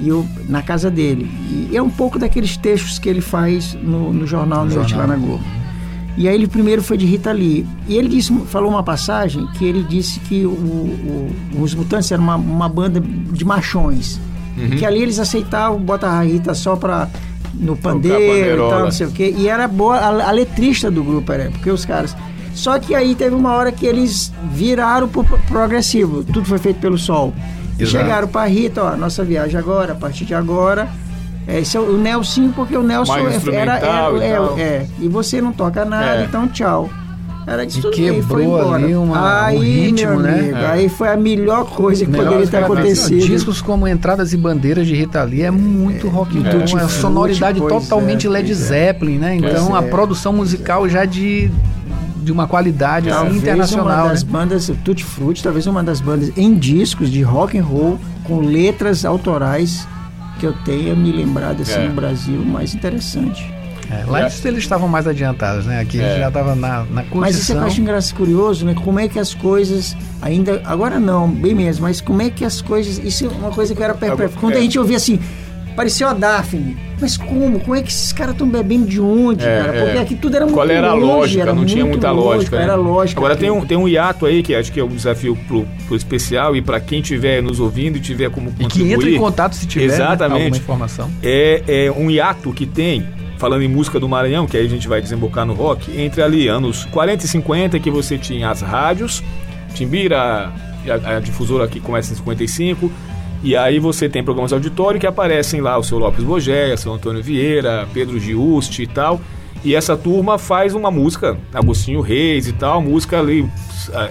e 0.00 0.08
eu, 0.08 0.26
na 0.48 0.62
casa 0.62 0.90
dele. 0.90 1.30
E 1.70 1.76
é 1.76 1.82
um 1.82 1.90
pouco 1.90 2.18
daqueles 2.18 2.56
textos 2.56 2.98
que 2.98 3.08
ele 3.08 3.20
faz 3.20 3.74
no, 3.74 4.12
no 4.12 4.26
Jornal 4.26 4.64
No 4.64 4.74
Noite 4.74 4.90
jornal. 4.90 5.08
lá 5.08 5.16
na 5.16 5.26
Globo. 5.26 5.44
E 6.16 6.28
aí 6.28 6.34
ele 6.34 6.46
primeiro 6.46 6.80
foi 6.82 6.96
de 6.96 7.06
Rita 7.06 7.32
Lee. 7.32 7.66
E 7.88 7.96
ele 7.96 8.08
disse, 8.08 8.32
falou 8.46 8.70
uma 8.70 8.82
passagem 8.84 9.46
que 9.58 9.64
ele 9.64 9.82
disse 9.82 10.20
que 10.20 10.44
o- 10.46 10.50
o- 10.50 11.32
os 11.60 11.74
Mutantes 11.74 12.10
eram 12.12 12.22
uma, 12.22 12.36
uma 12.36 12.68
banda 12.68 13.00
de 13.00 13.44
machões. 13.44 14.20
Uhum. 14.56 14.70
Que 14.70 14.86
ali 14.86 15.02
eles 15.02 15.18
aceitavam 15.18 15.80
botar 15.80 16.10
a 16.10 16.22
Rita 16.22 16.54
só 16.54 16.76
pra 16.76 17.08
no 17.52 17.76
pandeiro 17.76 18.66
e 18.66 18.68
tal, 18.70 18.80
não 18.84 18.90
sei 18.92 19.06
o 19.06 19.10
quê. 19.10 19.34
E 19.36 19.48
era 19.48 19.66
boa, 19.66 19.96
a, 19.96 20.28
a 20.28 20.30
letrista 20.30 20.90
do 20.90 21.02
grupo 21.02 21.32
era, 21.32 21.50
porque 21.50 21.70
os 21.70 21.84
caras. 21.84 22.16
Só 22.52 22.78
que 22.78 22.94
aí 22.94 23.16
teve 23.16 23.34
uma 23.34 23.52
hora 23.52 23.72
que 23.72 23.84
eles 23.84 24.32
viraram 24.52 25.08
pro 25.08 25.24
pro- 25.24 25.38
progressivo. 25.48 26.22
Tudo 26.22 26.44
foi 26.44 26.58
feito 26.58 26.78
pelo 26.78 26.96
sol. 26.96 27.32
E 27.78 27.82
Exato. 27.82 28.04
chegaram 28.04 28.28
pra 28.28 28.44
Rita, 28.46 28.82
ó, 28.82 28.96
nossa 28.96 29.24
viagem 29.24 29.58
agora, 29.58 29.92
a 29.92 29.96
partir 29.96 30.24
de 30.24 30.34
agora. 30.34 30.88
É, 31.46 31.60
esse 31.60 31.76
é 31.76 31.80
o 31.80 31.96
Nelson, 31.98 32.50
porque 32.52 32.76
o 32.76 32.82
Nelson 32.82 33.12
Mais 33.12 33.24
é- 33.24 33.28
era, 33.28 33.36
instrumental 33.36 34.16
era- 34.16 34.24
e 34.24 34.28
é, 34.30 34.34
tal. 34.36 34.58
é, 34.58 34.86
e 35.00 35.08
você 35.08 35.40
não 35.42 35.52
toca 35.52 35.84
nada, 35.84 36.20
É. 36.22 36.24
então 36.24 36.48
tchau. 36.48 36.88
Era 37.46 37.62
isso 37.62 37.80
E 37.80 37.82
foi 37.82 37.90
quebrou 37.92 38.40
embora. 38.40 38.76
ali 38.82 38.94
uma- 38.94 39.20
um 39.20 39.44
aí, 39.44 39.58
ritmo, 39.90 40.10
meu 40.12 40.20
né? 40.20 40.38
amigo, 40.38 40.56
É. 40.56 40.66
aí 40.70 40.88
foi 40.88 41.08
a 41.08 41.16
melhor 41.18 41.66
coisa 41.66 42.02
que 42.06 42.10
Melhor 42.10 42.24
poderia 42.28 42.46
ter 42.46 42.56
acontecido. 42.64 43.26
Discos 43.26 43.60
como 43.60 43.86
Entradas 43.86 44.32
e 44.32 44.36
Bandeiras 44.38 44.86
de 44.86 44.94
Rita 44.94 45.22
Lee 45.22 45.42
é 45.42 45.50
muito 45.50 46.08
rock 46.08 46.38
and 46.38 46.40
roll, 46.40 46.52
é 46.52 46.56
uma 46.56 46.78
Frutti, 46.78 46.92
sonoridade 46.94 47.60
totalmente 47.60 48.26
é, 48.26 48.30
Led 48.30 48.50
é. 48.50 48.54
Zeppelin, 48.54 49.18
né? 49.18 49.34
Então 49.36 49.74
a 49.76 49.80
é. 49.84 49.88
produção 49.88 50.32
musical 50.32 50.88
já 50.88 51.04
de, 51.04 51.50
de 52.24 52.32
uma 52.32 52.46
qualidade 52.48 53.08
assim, 53.10 53.18
Talvez 53.18 53.42
internacional, 53.42 54.04
uma 54.06 54.08
das 54.10 54.24
né? 54.24 54.30
bandas, 54.32 54.72
Tutti 54.84 55.04
Frutti, 55.04 55.42
talvez 55.42 55.66
uma 55.66 55.82
das 55.84 56.00
bandas 56.00 56.32
em 56.36 56.54
discos 56.54 57.10
de 57.10 57.22
rock 57.22 57.56
and 57.58 57.64
roll 57.64 57.98
com 58.24 58.40
letras 58.40 59.04
autorais 59.04 59.86
que 60.40 60.46
eu 60.46 60.52
tenha 60.64 60.94
me 60.96 61.12
lembrado 61.12 61.62
assim 61.62 61.74
É. 61.80 61.88
no 61.88 61.94
Brasil 61.94 62.44
mais 62.44 62.74
interessante. 62.74 63.52
É, 63.90 64.02
lá 64.06 64.22
eles, 64.22 64.42
eles 64.44 64.60
estavam 64.60 64.88
mais 64.88 65.06
adiantados, 65.06 65.66
né? 65.66 65.78
Aqui 65.80 66.00
É. 66.00 66.18
já 66.18 66.28
estava 66.28 66.54
na, 66.56 66.84
na 66.84 67.04
Mas 67.14 67.36
isso 67.38 67.52
é 67.52 67.56
eu 67.56 67.60
acho 67.64 67.80
engraçado, 67.82 68.16
curioso, 68.16 68.64
né? 68.64 68.74
Como 68.82 68.98
é 68.98 69.06
que 69.06 69.18
as 69.18 69.34
coisas 69.34 69.94
ainda 70.22 70.60
agora 70.64 70.98
não, 70.98 71.28
bem 71.30 71.54
mesmo, 71.54 71.82
mas 71.82 72.00
como 72.00 72.22
é 72.22 72.30
que 72.30 72.44
as 72.46 72.62
coisas, 72.62 72.98
isso 73.04 73.26
é 73.26 73.28
uma 73.28 73.50
coisa 73.50 73.74
que 73.74 73.80
eu 73.80 73.84
era 73.84 73.94
perplexo. 73.94 74.38
Quando 74.38 74.54
É. 74.54 74.58
a 74.58 74.60
gente 74.62 74.78
ouvia 74.78 74.96
assim, 74.96 75.20
pareceu 75.76 76.08
a 76.08 76.12
Daphne. 76.14 76.76
Mas 77.00 77.16
como? 77.16 77.58
Como 77.60 77.74
é 77.74 77.82
que 77.82 77.88
esses 77.90 78.12
caras 78.12 78.32
estão 78.34 78.48
bebendo 78.48 78.86
de 78.86 79.00
onde, 79.00 79.44
É, 79.44 79.60
cara? 79.60 79.76
é. 79.76 79.84
Porque 79.84 79.98
aqui 79.98 80.14
tudo 80.14 80.36
era 80.36 80.44
muito 80.46 80.54
Qual 80.56 80.68
era 80.70 80.88
a 80.90 80.94
longe, 80.94 81.06
lógica? 81.06 81.42
era 81.42 81.52
não 81.52 81.64
tinha 81.64 81.84
muito 81.84 81.94
muita 81.94 82.10
longe, 82.12 82.36
lógica. 82.38 82.56
né? 82.56 82.62
Era 82.62 82.74
lógica. 82.76 83.20
Agora 83.20 83.34
aqui. 83.34 83.42
tem 83.42 83.50
um, 83.50 83.66
tem 83.66 83.76
um 83.76 83.88
hiato 83.88 84.26
aí 84.26 84.42
que 84.42 84.54
acho 84.54 84.72
que 84.72 84.78
é 84.80 84.84
um 84.84 84.88
desafio 84.88 85.36
pro, 85.48 85.66
pro 85.86 85.96
especial 85.96 86.54
e 86.56 86.62
para 86.62 86.80
quem 86.80 87.00
estiver 87.00 87.42
nos 87.42 87.60
ouvindo 87.60 87.98
e 87.98 88.00
tiver 88.00 88.30
como 88.30 88.48
E 88.50 88.52
que 88.52 88.62
contribuir. 88.62 88.92
entra 88.94 89.10
em 89.10 89.18
contato 89.18 89.54
se 89.54 89.66
tiver 89.66 89.88
né, 89.88 89.94
Exatamente. 89.94 90.40
alguma 90.42 90.56
informação. 90.56 91.10
é, 91.22 91.62
é 91.86 91.92
um 91.92 92.10
hiato 92.10 92.52
que 92.52 92.64
tem, 92.64 93.04
falando 93.38 93.62
em 93.62 93.68
música 93.68 93.98
do 94.00 94.08
Maranhão, 94.08 94.46
que 94.46 94.56
aí 94.56 94.64
a 94.64 94.68
gente 94.68 94.86
vai 94.88 95.02
desembocar 95.02 95.44
no 95.44 95.52
rock, 95.54 96.00
entre 96.00 96.22
ali 96.22 96.46
anos 96.48 96.84
40 96.86 97.24
e 97.24 97.28
50, 97.28 97.78
que 97.80 97.90
você 97.90 98.16
tinha 98.16 98.48
as 98.50 98.62
rádios, 98.62 99.22
Timbira, 99.74 100.52
a, 101.04 101.16
a 101.16 101.20
difusora 101.20 101.66
que 101.66 101.80
começa 101.80 102.12
em 102.12 102.16
55, 102.16 102.90
e 103.44 103.56
aí 103.56 103.78
você 103.78 104.08
tem 104.08 104.24
programas 104.24 104.48
de 104.50 104.54
auditório 104.54 104.98
que 104.98 105.06
aparecem 105.06 105.60
lá, 105.60 105.78
o 105.78 105.84
seu 105.84 105.98
Lopes 105.98 106.24
Bogéia, 106.24 106.76
seu 106.76 106.92
Antônio 106.92 107.22
Vieira, 107.22 107.86
Pedro 107.94 108.18
Giusti 108.18 108.82
e 108.82 108.86
tal, 108.86 109.20
e 109.62 109.74
essa 109.74 109.96
turma 109.96 110.36
faz 110.38 110.74
uma 110.74 110.90
música, 110.90 111.36
Agostinho 111.52 112.00
Reis 112.00 112.48
e 112.48 112.52
tal, 112.52 112.80
música 112.82 113.18
ali, 113.20 113.48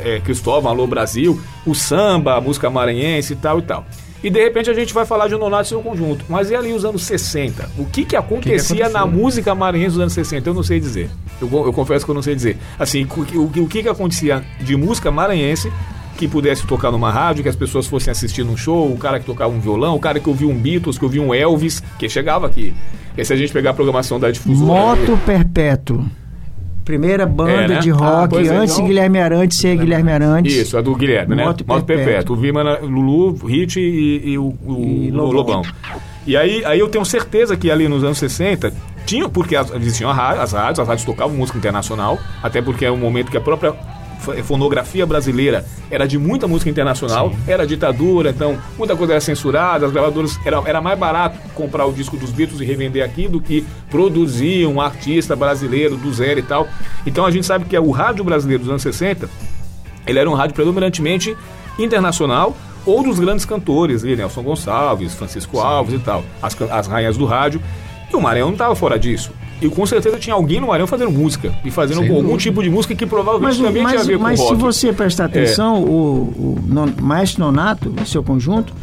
é, 0.04 0.20
Cristóvão, 0.24 0.72
Alô 0.72 0.88
Brasil, 0.88 1.40
o 1.66 1.76
samba, 1.76 2.36
a 2.38 2.42
música 2.42 2.70
maranhense 2.70 3.34
e 3.34 3.36
tal 3.36 3.60
e 3.60 3.62
tal. 3.64 3.86
E 4.24 4.30
de 4.30 4.42
repente 4.42 4.70
a 4.70 4.74
gente 4.74 4.94
vai 4.94 5.06
falar 5.06 5.28
de 5.28 5.36
Nonato 5.36 5.64
e 5.66 5.68
seu 5.68 5.82
conjunto. 5.82 6.24
Mas 6.30 6.50
e 6.50 6.56
ali 6.56 6.72
os 6.72 6.86
anos 6.86 7.04
60? 7.04 7.70
O 7.78 7.86
que 7.86 8.06
que 8.06 8.16
acontecia 8.16 8.88
na 8.88 9.02
aconteceu? 9.02 9.22
música 9.22 9.54
maranhense 9.54 9.90
dos 9.92 10.00
anos 10.00 10.14
60? 10.14 10.50
Eu 10.50 10.54
não 10.54 10.64
sei 10.64 10.80
dizer. 10.80 11.10
Eu, 11.42 11.50
eu 11.52 11.74
confesso 11.74 12.06
que 12.06 12.10
eu 12.12 12.16
não 12.16 12.22
sei 12.22 12.34
dizer. 12.34 12.58
Assim, 12.80 13.04
o, 13.04 13.26
que- 13.26 13.38
o, 13.38 13.50
que- 13.50 13.60
o 13.60 13.68
que 13.68 13.84
que 13.84 13.90
acontecia 13.90 14.42
de 14.62 14.78
música 14.78 15.12
maranhense 15.12 15.70
que 16.18 16.28
pudesse 16.28 16.66
tocar 16.68 16.92
numa 16.92 17.12
rádio, 17.12 17.44
que 17.44 17.50
as 17.50 17.56
pessoas 17.56 17.88
fossem 17.88 18.12
assistir 18.12 18.44
num 18.44 18.56
show, 18.58 18.92
o 18.92 18.98
cara 18.98 19.20
que 19.20 19.26
tocava 19.26 19.52
um 19.54 19.60
violão, 19.60 19.96
o 19.96 20.00
cara 20.00 20.20
que 20.20 20.30
ouvia 20.30 20.48
um 20.48 20.56
Beatles, 20.58 20.98
que 20.98 21.04
ouvia 21.06 21.22
um 21.22 21.34
Elvis, 21.34 21.82
que 21.98 22.08
chegava 22.08 22.46
aqui. 22.48 22.74
E 23.18 23.24
se 23.26 23.34
a 23.34 23.36
gente 23.36 23.52
pegar 23.54 23.72
a 23.72 23.74
programação 23.74 24.20
da 24.20 24.30
difusora... 24.32 24.66
Moto 24.66 25.20
Perpétuo. 25.26 26.06
Primeira 26.86 27.26
banda 27.26 27.52
É, 27.52 27.68
né? 27.68 27.80
de 27.80 27.92
Ah, 27.92 27.96
rock, 27.96 28.30
pois 28.32 28.48
é, 28.52 28.56
antes 28.56 28.76
de 28.76 28.82
então- 28.82 28.88
Guilherme 28.88 29.20
Arantes 29.20 29.58
ser 29.58 29.78
Guilherme 29.78 30.12
Arantes. 30.12 30.54
Isso, 30.54 30.78
é 30.78 30.82
do 30.82 30.94
Guilherme, 30.96 31.34
né? 31.36 31.46
Moto 31.46 31.64
Moto 31.66 31.86
Perpétuo. 31.86 32.06
Perpétuo. 32.12 32.36
O 32.36 32.40
Vimana, 32.40 32.78
Lulu, 32.80 33.34
Hit 33.48 33.80
e, 33.80 34.32
e 34.32 34.38
o, 34.38 34.54
E 34.68 35.10
o 35.12 35.32
Lobão. 35.32 35.62
E 36.28 36.36
aí, 36.36 36.64
aí 36.66 36.80
eu 36.80 36.90
tenho 36.90 37.06
certeza 37.06 37.56
que 37.56 37.72
ali 37.72 37.88
nos 37.88 38.04
anos 38.04 38.18
60 38.18 38.74
tinha, 39.06 39.30
porque 39.30 39.56
existiam 39.56 40.10
as 40.10 40.18
rádios, 40.18 40.80
as 40.80 40.88
rádios 40.88 41.06
tocavam 41.06 41.36
música 41.36 41.58
internacional, 41.58 42.18
até 42.42 42.62
porque 42.62 42.86
é 42.86 42.92
um 42.92 42.98
momento 42.98 43.32
que 43.32 43.38
a 43.38 43.42
própria 43.42 43.74
fonografia 44.44 45.06
brasileira 45.06 45.66
era 45.90 46.08
de 46.08 46.18
muita 46.18 46.48
música 46.48 46.70
internacional, 46.70 47.34
era 47.48 47.66
ditadura, 47.68 48.30
então 48.30 48.58
muita 48.78 48.96
coisa 48.96 49.14
era 49.14 49.22
censurada, 49.22 49.86
as 49.86 49.92
gravadoras 49.92 50.40
era, 50.46 50.62
era 50.66 50.82
mais 50.82 50.98
barato 50.98 51.38
comprar 51.54 51.86
o 51.86 51.94
disco 51.94 52.18
dos 52.18 52.32
Beatles 52.32 52.62
e 52.62 52.66
revender 52.66 53.04
aqui 53.04 53.28
do 53.28 53.42
que 53.42 53.66
produzir 53.90 54.66
um 54.66 54.80
artista 54.80 55.36
brasileiro 55.36 55.98
do 55.98 56.14
zero 56.14 56.40
e 56.40 56.44
tal. 56.44 56.68
Então 57.06 57.26
a 57.26 57.32
gente 57.32 57.46
sabe 57.46 57.66
que 57.66 57.78
o 57.78 57.92
rádio 57.92 58.24
brasileiro 58.24 58.64
dos 58.64 58.70
anos 58.70 58.82
60 58.82 59.30
ele 60.06 60.20
era 60.20 60.30
um 60.30 60.34
rádio 60.34 60.56
predominantemente 60.56 61.36
internacional 61.78 62.56
ou 62.86 63.04
dos 63.04 63.20
grandes 63.20 63.46
cantores, 63.46 64.04
ali, 64.04 64.16
Nelson 64.16 64.44
Gonçalves, 64.44 65.14
Francisco 65.14 65.60
Alves 65.60 65.96
e 65.96 66.00
tal, 66.00 66.24
as, 66.42 66.60
as 66.62 66.88
rainhas 66.88 67.18
do 67.18 67.26
rádio. 67.26 67.62
E 68.12 68.16
o 68.16 68.22
Maranhão 68.22 68.48
não 68.48 68.54
estava 68.54 68.76
fora 68.76 69.00
disso. 69.00 69.32
E 69.64 69.70
com 69.70 69.86
certeza 69.86 70.20
tinha 70.20 70.34
alguém 70.36 70.60
no 70.60 70.68
Maranhão 70.68 70.88
fazendo 70.88 71.10
música 71.12 71.54
e 71.64 71.72
fazendo 71.72 72.00
Sem 72.02 72.10
algum 72.10 72.22
dúvida. 72.22 72.38
tipo 72.40 72.62
de 72.62 72.70
música 72.70 72.94
que 72.94 73.06
provavelmente 73.06 73.58
Mas, 73.60 73.66
também 73.66 73.82
mas, 73.84 73.92
tinha 73.94 74.04
a 74.04 74.06
ver 74.06 74.18
mas 74.20 74.40
com 74.40 74.46
se 74.48 74.52
rock. 74.54 74.62
você 74.62 74.94
prestar 74.94 75.26
atenção, 75.26 75.82
o, 75.84 75.88
o 75.88 76.60
non- 76.68 76.92
Maestro 77.02 77.46
Nonato, 77.46 77.94
seu 78.06 78.22
conjunto, 78.22 78.74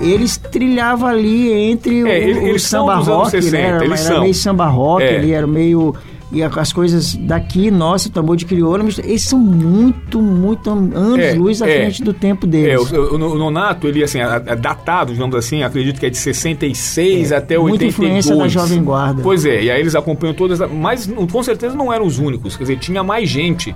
eles 0.00 0.36
trillavam 0.36 1.08
ali 1.08 1.52
entre 1.52 2.00
É, 2.00 2.02
o, 2.02 2.06
ele- 2.08 2.38
o 2.40 2.46
eles 2.48 2.62
são 2.62 2.86
samba 2.86 2.96
rock, 3.00 3.30
60, 3.30 3.50
né? 3.56 3.62
Era, 3.68 3.84
eles 3.84 4.00
era 4.00 4.08
são. 4.14 4.20
meio 4.22 4.34
samba 4.34 4.66
rock, 4.66 5.02
É. 5.04 5.16
ali 5.18 5.32
era 5.32 5.46
meio. 5.46 5.94
E 6.32 6.42
as 6.42 6.72
coisas 6.72 7.16
daqui, 7.16 7.70
nossa, 7.70 8.08
tambor 8.08 8.36
de 8.36 8.44
crioula, 8.46 8.84
eles 9.02 9.22
são 9.22 9.38
muito, 9.38 10.22
muito 10.22 10.70
anos 10.70 11.18
É, 11.18 11.32
luz 11.34 11.60
à 11.60 11.68
é. 11.68 11.80
frente 11.80 12.04
do 12.04 12.12
tempo 12.12 12.46
É, 12.46 12.48
deles. 12.48 12.92
o, 12.92 12.96
o, 12.96 13.14
o 13.14 13.38
Nonato, 13.38 13.88
ele 13.88 14.04
assim, 14.04 14.20
é 14.20 14.42
é 14.46 14.54
datado, 14.56 15.12
digamos 15.12 15.34
assim, 15.34 15.62
acredito 15.62 15.98
que 15.98 16.06
é 16.06 16.10
de 16.10 16.16
66 16.16 17.32
até 17.32 17.58
82. 17.58 17.68
Muita 17.68 17.84
influência 17.84 18.36
da 18.36 18.46
Jovem 18.48 18.82
Guarda. 18.82 19.22
Pois 19.22 19.44
é, 19.44 19.64
e 19.64 19.70
aí 19.70 19.80
eles 19.80 19.94
acompanham 19.94 20.34
todas, 20.34 20.60
mas 20.70 21.10
com 21.30 21.42
certeza 21.42 21.74
não 21.74 21.92
eram 21.92 22.06
os 22.06 22.18
únicos, 22.18 22.56
quer 22.56 22.64
dizer, 22.64 22.78
tinha 22.78 23.02
mais 23.02 23.28
gente 23.28 23.74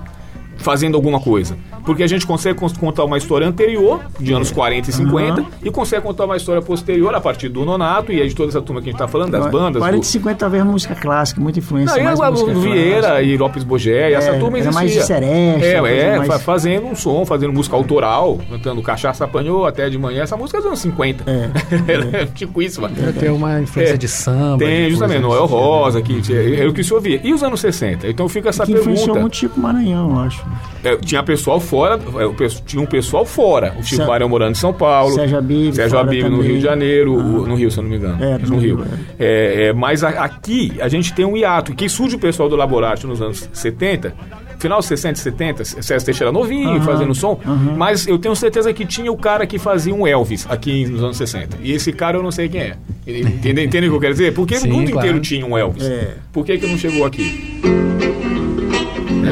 fazendo 0.65 0.95
alguma 0.95 1.19
coisa. 1.19 1.55
Porque 1.85 2.01
a 2.01 2.07
gente 2.07 2.25
consegue 2.25 2.59
contar 2.79 3.03
uma 3.03 3.19
história 3.19 3.47
anterior, 3.47 4.01
de 4.19 4.33
anos 4.33 4.49
40 4.49 4.89
e 4.89 4.93
50, 4.93 5.41
uhum. 5.41 5.47
e 5.63 5.69
consegue 5.69 6.01
contar 6.01 6.25
uma 6.25 6.35
história 6.35 6.59
posterior 6.59 7.13
a 7.13 7.21
partir 7.21 7.49
do 7.49 7.63
Nonato 7.63 8.11
e 8.11 8.19
aí 8.19 8.27
de 8.27 8.33
toda 8.33 8.49
essa 8.49 8.59
turma 8.59 8.81
que 8.81 8.89
a 8.89 8.91
gente 8.91 8.99
está 8.99 9.07
falando, 9.07 9.31
das 9.31 9.45
bandas. 9.51 9.79
40 9.79 10.03
e 10.03 10.07
50 10.07 10.37
talvez 10.39 10.65
música 10.65 10.95
clássica, 10.95 11.39
muita 11.39 11.59
influência. 11.59 12.01
Não, 12.01 12.17
mais 12.17 12.41
e 12.41 12.53
Vieira 12.55 13.01
clássica. 13.01 13.21
e 13.21 13.37
Lopes 13.37 13.63
Bogé, 13.63 14.11
é, 14.11 14.13
essa 14.13 14.33
turma 14.39 14.57
existia. 14.57 14.69
Era 14.69 14.73
mais 14.73 14.91
de 14.91 15.03
seresta. 15.03 15.65
É, 15.65 16.15
é 16.15 16.17
mais... 16.17 16.41
fazendo 16.41 16.87
um 16.87 16.95
som, 16.95 17.23
fazendo 17.25 17.53
música 17.53 17.75
autoral, 17.75 18.39
cantando 18.49 18.81
Cachaça 18.81 19.25
Apanhou 19.25 19.67
até 19.67 19.87
de 19.87 19.99
manhã. 19.99 20.23
Essa 20.23 20.35
música 20.35 20.57
é 20.57 20.61
dos 20.61 20.67
anos 20.67 20.79
50. 20.79 21.23
É. 21.29 21.49
é 22.23 22.25
tipo 22.25 22.61
isso, 22.61 22.81
mano. 22.81 22.95
Tem 23.19 23.29
uma 23.29 23.61
influência 23.61 23.93
é. 23.93 23.97
de 23.97 24.07
samba. 24.07 24.65
Tem, 24.65 24.89
justamente. 24.89 25.21
Noel 25.21 25.45
Rosa, 25.45 26.01
que 26.01 26.21
é 26.59 26.65
o 26.65 26.73
que 26.73 26.83
se 26.83 26.93
ouvia. 26.93 27.21
E 27.23 27.33
os 27.33 27.43
anos 27.43 27.59
60? 27.59 28.07
Então 28.07 28.27
fica 28.27 28.49
essa 28.49 28.65
que 28.65 28.73
pergunta. 28.73 28.91
influenciou 28.91 29.19
muito 29.19 29.35
Chico 29.35 29.59
Maranhão, 29.59 30.09
eu 30.11 30.19
acho. 30.19 30.43
É, 30.83 30.95
tinha 30.97 31.23
pessoal 31.23 31.59
fora, 31.59 31.95
é, 31.95 32.47
tinha 32.65 32.81
um 32.81 32.85
pessoal 32.85 33.25
fora. 33.25 33.75
O 33.79 33.83
Chico. 33.83 34.05
Maranhão 34.05 34.29
morando 34.29 34.51
em 34.51 34.55
São 34.55 34.73
Paulo. 34.73 35.15
Sérgio 35.15 35.37
Abib. 35.37 35.73
Sérgio 35.73 35.97
Abib 35.97 36.29
no 36.29 36.41
Rio 36.41 36.57
de 36.57 36.61
Janeiro. 36.61 37.19
Ah. 37.19 37.23
no 37.23 37.55
Rio, 37.55 37.71
se 37.71 37.77
eu 37.77 37.83
não 37.83 37.89
me 37.89 37.97
engano. 37.97 38.23
É, 38.23 38.37
no, 38.37 38.49
no 38.49 38.57
Rio. 38.57 38.75
Rio. 38.77 38.87
É. 39.17 39.65
é. 39.67 39.73
mas 39.73 40.03
a, 40.03 40.09
aqui 40.09 40.73
a 40.79 40.87
gente 40.87 41.13
tem 41.13 41.25
um 41.25 41.35
hiato. 41.35 41.73
Que 41.73 41.89
surge 41.89 42.15
o 42.15 42.19
pessoal 42.19 42.47
do 42.47 42.55
Laboratório 42.55 43.09
nos 43.09 43.21
anos 43.21 43.49
70 43.51 44.13
final 44.59 44.81
60 44.81 45.19
70, 45.19 45.65
César 45.65 46.05
Teixeira 46.05 46.31
novinho, 46.31 46.71
uhum, 46.71 46.81
fazendo 46.81 47.13
som, 47.13 47.39
uhum. 47.45 47.75
mas 47.77 48.07
eu 48.07 48.17
tenho 48.17 48.35
certeza 48.35 48.73
que 48.73 48.85
tinha 48.85 49.11
o 49.11 49.17
cara 49.17 49.45
que 49.45 49.59
fazia 49.59 49.93
um 49.93 50.07
Elvis 50.07 50.45
aqui 50.49 50.85
nos 50.87 51.03
anos 51.03 51.17
60. 51.17 51.57
E 51.61 51.71
esse 51.71 51.91
cara 51.91 52.17
eu 52.17 52.23
não 52.23 52.31
sei 52.31 52.49
quem 52.49 52.61
é. 52.61 52.77
Entende, 53.05 53.63
entende 53.63 53.87
o 53.87 53.91
que 53.91 53.95
eu 53.95 54.01
quero 54.01 54.13
dizer? 54.13 54.33
Porque 54.33 54.57
Sim, 54.57 54.69
o 54.69 54.73
mundo 54.73 54.91
claro. 54.91 55.07
inteiro 55.07 55.21
tinha 55.21 55.45
um 55.45 55.57
Elvis. 55.57 55.83
É. 55.83 56.15
Por 56.33 56.45
que, 56.45 56.57
que 56.57 56.67
não 56.67 56.77
chegou 56.77 57.05
aqui? 57.05 57.61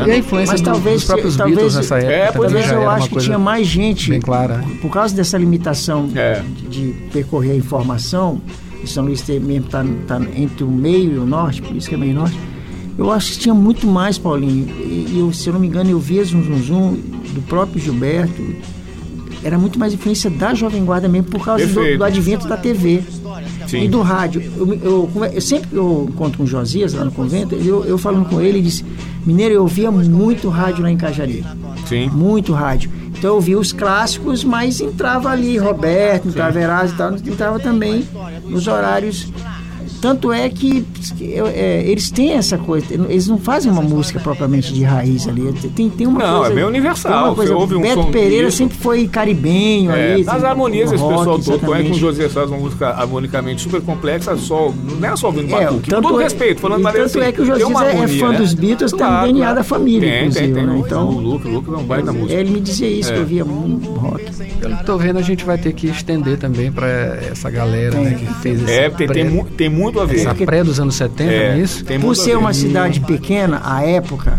E 0.07 0.11
a 0.11 0.17
influência 0.17 0.53
Mas 0.53 0.61
do, 0.61 0.65
talvez, 0.65 0.95
dos 0.95 1.05
próprios 1.05 1.35
talvez, 1.35 1.57
Beatles 1.57 1.75
nessa 1.75 1.97
época. 1.97 2.13
É, 2.13 2.31
talvez 2.31 2.71
eu 2.71 2.89
acho 2.89 3.09
que 3.09 3.17
tinha 3.17 3.39
mais 3.39 3.67
gente. 3.67 4.09
Bem 4.09 4.21
clara. 4.21 4.63
Por 4.81 4.91
causa 4.91 5.15
dessa 5.15 5.37
limitação 5.37 6.09
é. 6.15 6.41
de, 6.69 6.91
de, 6.91 6.93
percorrer 7.11 7.51
a 7.51 7.55
informação, 7.55 8.41
São 8.85 9.05
Luís 9.05 9.23
mesmo 9.27 9.65
está 9.65 9.85
tá 10.07 10.21
entre 10.35 10.63
o 10.63 10.71
meio 10.71 11.13
e 11.13 11.17
o 11.17 11.25
norte, 11.25 11.61
por 11.61 11.75
isso 11.75 11.87
que 11.87 11.95
é 11.95 11.97
meio 11.97 12.13
norte 12.13 12.37
eu 12.97 13.11
acho 13.11 13.33
que 13.33 13.39
tinha 13.39 13.55
muito 13.55 13.87
mais, 13.87 14.17
Paulinho. 14.17 14.67
E 14.79 15.17
eu, 15.17 15.33
se 15.33 15.49
eu 15.49 15.53
não 15.53 15.59
me 15.59 15.67
engano, 15.67 15.89
eu 15.89 15.99
via 15.99 16.23
Zum 16.23 16.43
Zum 16.43 16.61
Zum 16.61 16.91
do 17.33 17.41
próprio 17.41 17.81
Gilberto. 17.81 18.41
Era 19.43 19.57
muito 19.57 19.79
mais 19.79 19.93
influência 19.93 20.29
da 20.29 20.53
Jovem 20.53 20.85
Guarda 20.85 21.09
mesmo 21.09 21.29
por 21.29 21.43
causa 21.43 21.65
do, 21.65 21.97
do, 21.97 22.03
advento 22.03 22.47
da 22.47 22.55
TV 22.55 23.03
Sim. 23.67 23.83
e 23.83 23.87
do 23.87 24.01
rádio. 24.01 24.41
Eu, 24.57 24.73
eu, 24.73 25.31
eu, 25.33 25.41
sempre 25.41 25.69
que 25.69 25.75
eu 25.75 26.07
encontro 26.09 26.37
com 26.37 26.43
o 26.43 26.47
Josias 26.47 26.93
lá 26.93 27.05
no 27.05 27.11
convento, 27.11 27.55
eu, 27.55 27.83
eu 27.85 27.97
falando 27.97 28.27
com 28.29 28.39
ele, 28.39 28.59
ele 28.59 28.61
disse: 28.61 28.85
Mineiro, 29.25 29.55
eu 29.55 29.61
ouvia 29.61 29.91
muito 29.91 30.49
rádio 30.49 30.83
lá 30.83 30.91
em 30.91 30.97
Cajari. 30.97 31.45
Sim. 31.87 32.09
Muito 32.09 32.53
rádio. 32.53 32.91
Então 33.17 33.31
eu 33.31 33.35
ouvia 33.35 33.57
os 33.57 33.71
clássicos, 33.71 34.43
mas 34.43 34.81
entrava 34.81 35.29
ali 35.29 35.57
Roberto, 35.57 36.27
entrava 36.27 36.59
Erasmo 36.59 36.95
e 36.95 36.97
tal, 36.97 37.13
entrava 37.15 37.59
também 37.59 38.05
nos 38.49 38.67
horários 38.67 39.31
tanto 40.03 40.33
é 40.33 40.49
que 40.49 40.85
é, 41.21 41.81
eles 41.87 42.11
têm 42.11 42.33
essa 42.33 42.57
coisa, 42.57 42.85
eles 42.93 43.29
não 43.29 43.37
fazem 43.37 43.71
uma 43.71 43.81
música 43.81 44.19
propriamente 44.19 44.73
de 44.73 44.83
raiz 44.83 45.25
ali. 45.29 45.53
Tem, 45.73 45.89
tem 45.89 46.05
uma 46.05 46.19
não, 46.19 46.39
coisa. 46.39 46.51
é 46.51 46.55
bem 46.55 46.65
universal. 46.65 47.27
Uma 47.27 47.35
coisa, 47.35 47.53
Você 47.53 47.75
um 47.75 47.81
Beto 47.81 48.03
Pereira 48.07 48.47
disso. 48.47 48.57
sempre 48.57 48.77
foi 48.77 49.07
caribenho 49.07 49.91
é, 49.91 50.15
ali. 50.15 50.25
Nas 50.25 50.43
harmonias, 50.43 50.91
esse 50.91 51.01
rock, 51.01 51.17
pessoal 51.19 51.39
todo, 51.39 51.59
com 51.61 51.91
o 51.91 51.93
José 51.93 52.27
faz 52.27 52.49
uma 52.49 52.57
música 52.57 52.89
harmonicamente 52.89 53.61
super 53.61 53.81
complexa, 53.81 54.35
só, 54.35 54.73
não 54.99 55.07
é 55.07 55.15
só 55.15 55.27
ouvindo 55.27 55.55
é, 55.55 55.63
batuque. 55.63 55.89
Com 55.89 56.01
todo 56.01 56.19
é, 56.19 56.23
respeito, 56.25 56.59
falando 56.59 56.83
Tanto 56.83 56.99
assim, 56.99 57.19
é 57.21 57.31
que 57.31 57.41
o 57.41 57.45
José 57.45 57.63
é 57.63 58.07
fã 58.07 58.31
né? 58.31 58.37
dos 58.39 58.53
Beatles, 58.53 58.91
claro, 58.91 59.23
tem 59.23 59.31
um 59.31 59.33
DNA 59.35 59.45
claro. 59.45 59.55
da 59.55 59.63
família, 59.63 60.09
tem, 60.09 60.19
inclusive. 60.19 60.45
Tem, 60.47 60.53
tem, 60.53 60.65
né? 60.65 60.81
Então, 60.85 61.07
o 61.07 61.21
Luke, 61.21 61.47
o 61.47 61.51
Luke 61.51 61.69
é 61.69 61.77
um 61.77 61.83
baita 61.85 62.11
música. 62.11 62.33
Ele 62.41 62.49
me 62.49 62.59
dizia 62.59 62.89
isso, 62.89 63.09
que 63.09 63.19
eu 63.19 63.23
é. 63.23 63.25
via 63.25 63.45
muito 63.45 63.89
rock. 63.91 64.25
Pelo 64.59 64.77
que 64.77 64.85
tô 64.85 64.97
vendo, 64.97 65.19
a 65.19 65.21
gente 65.21 65.45
vai 65.45 65.57
ter 65.57 65.71
que 65.71 65.87
estender 65.87 66.37
também 66.37 66.73
para 66.73 66.87
essa 67.31 67.49
galera 67.49 67.97
né, 67.97 68.15
que 68.15 68.25
fez 68.41 68.61
esse. 68.61 68.69
É, 68.69 68.89
tem, 68.89 69.69
muito 69.69 69.92
a 70.01 70.05
ver. 70.05 70.19
Essa 70.19 70.35
pré 70.35 70.63
dos 70.63 70.79
anos 70.79 70.95
70, 70.95 71.31
é, 71.31 71.35
é 71.35 71.59
isso? 71.59 71.83
Por 72.01 72.15
ser 72.15 72.37
uma 72.37 72.53
cidade 72.53 72.99
pequena, 72.99 73.61
à 73.63 73.83
época, 73.85 74.37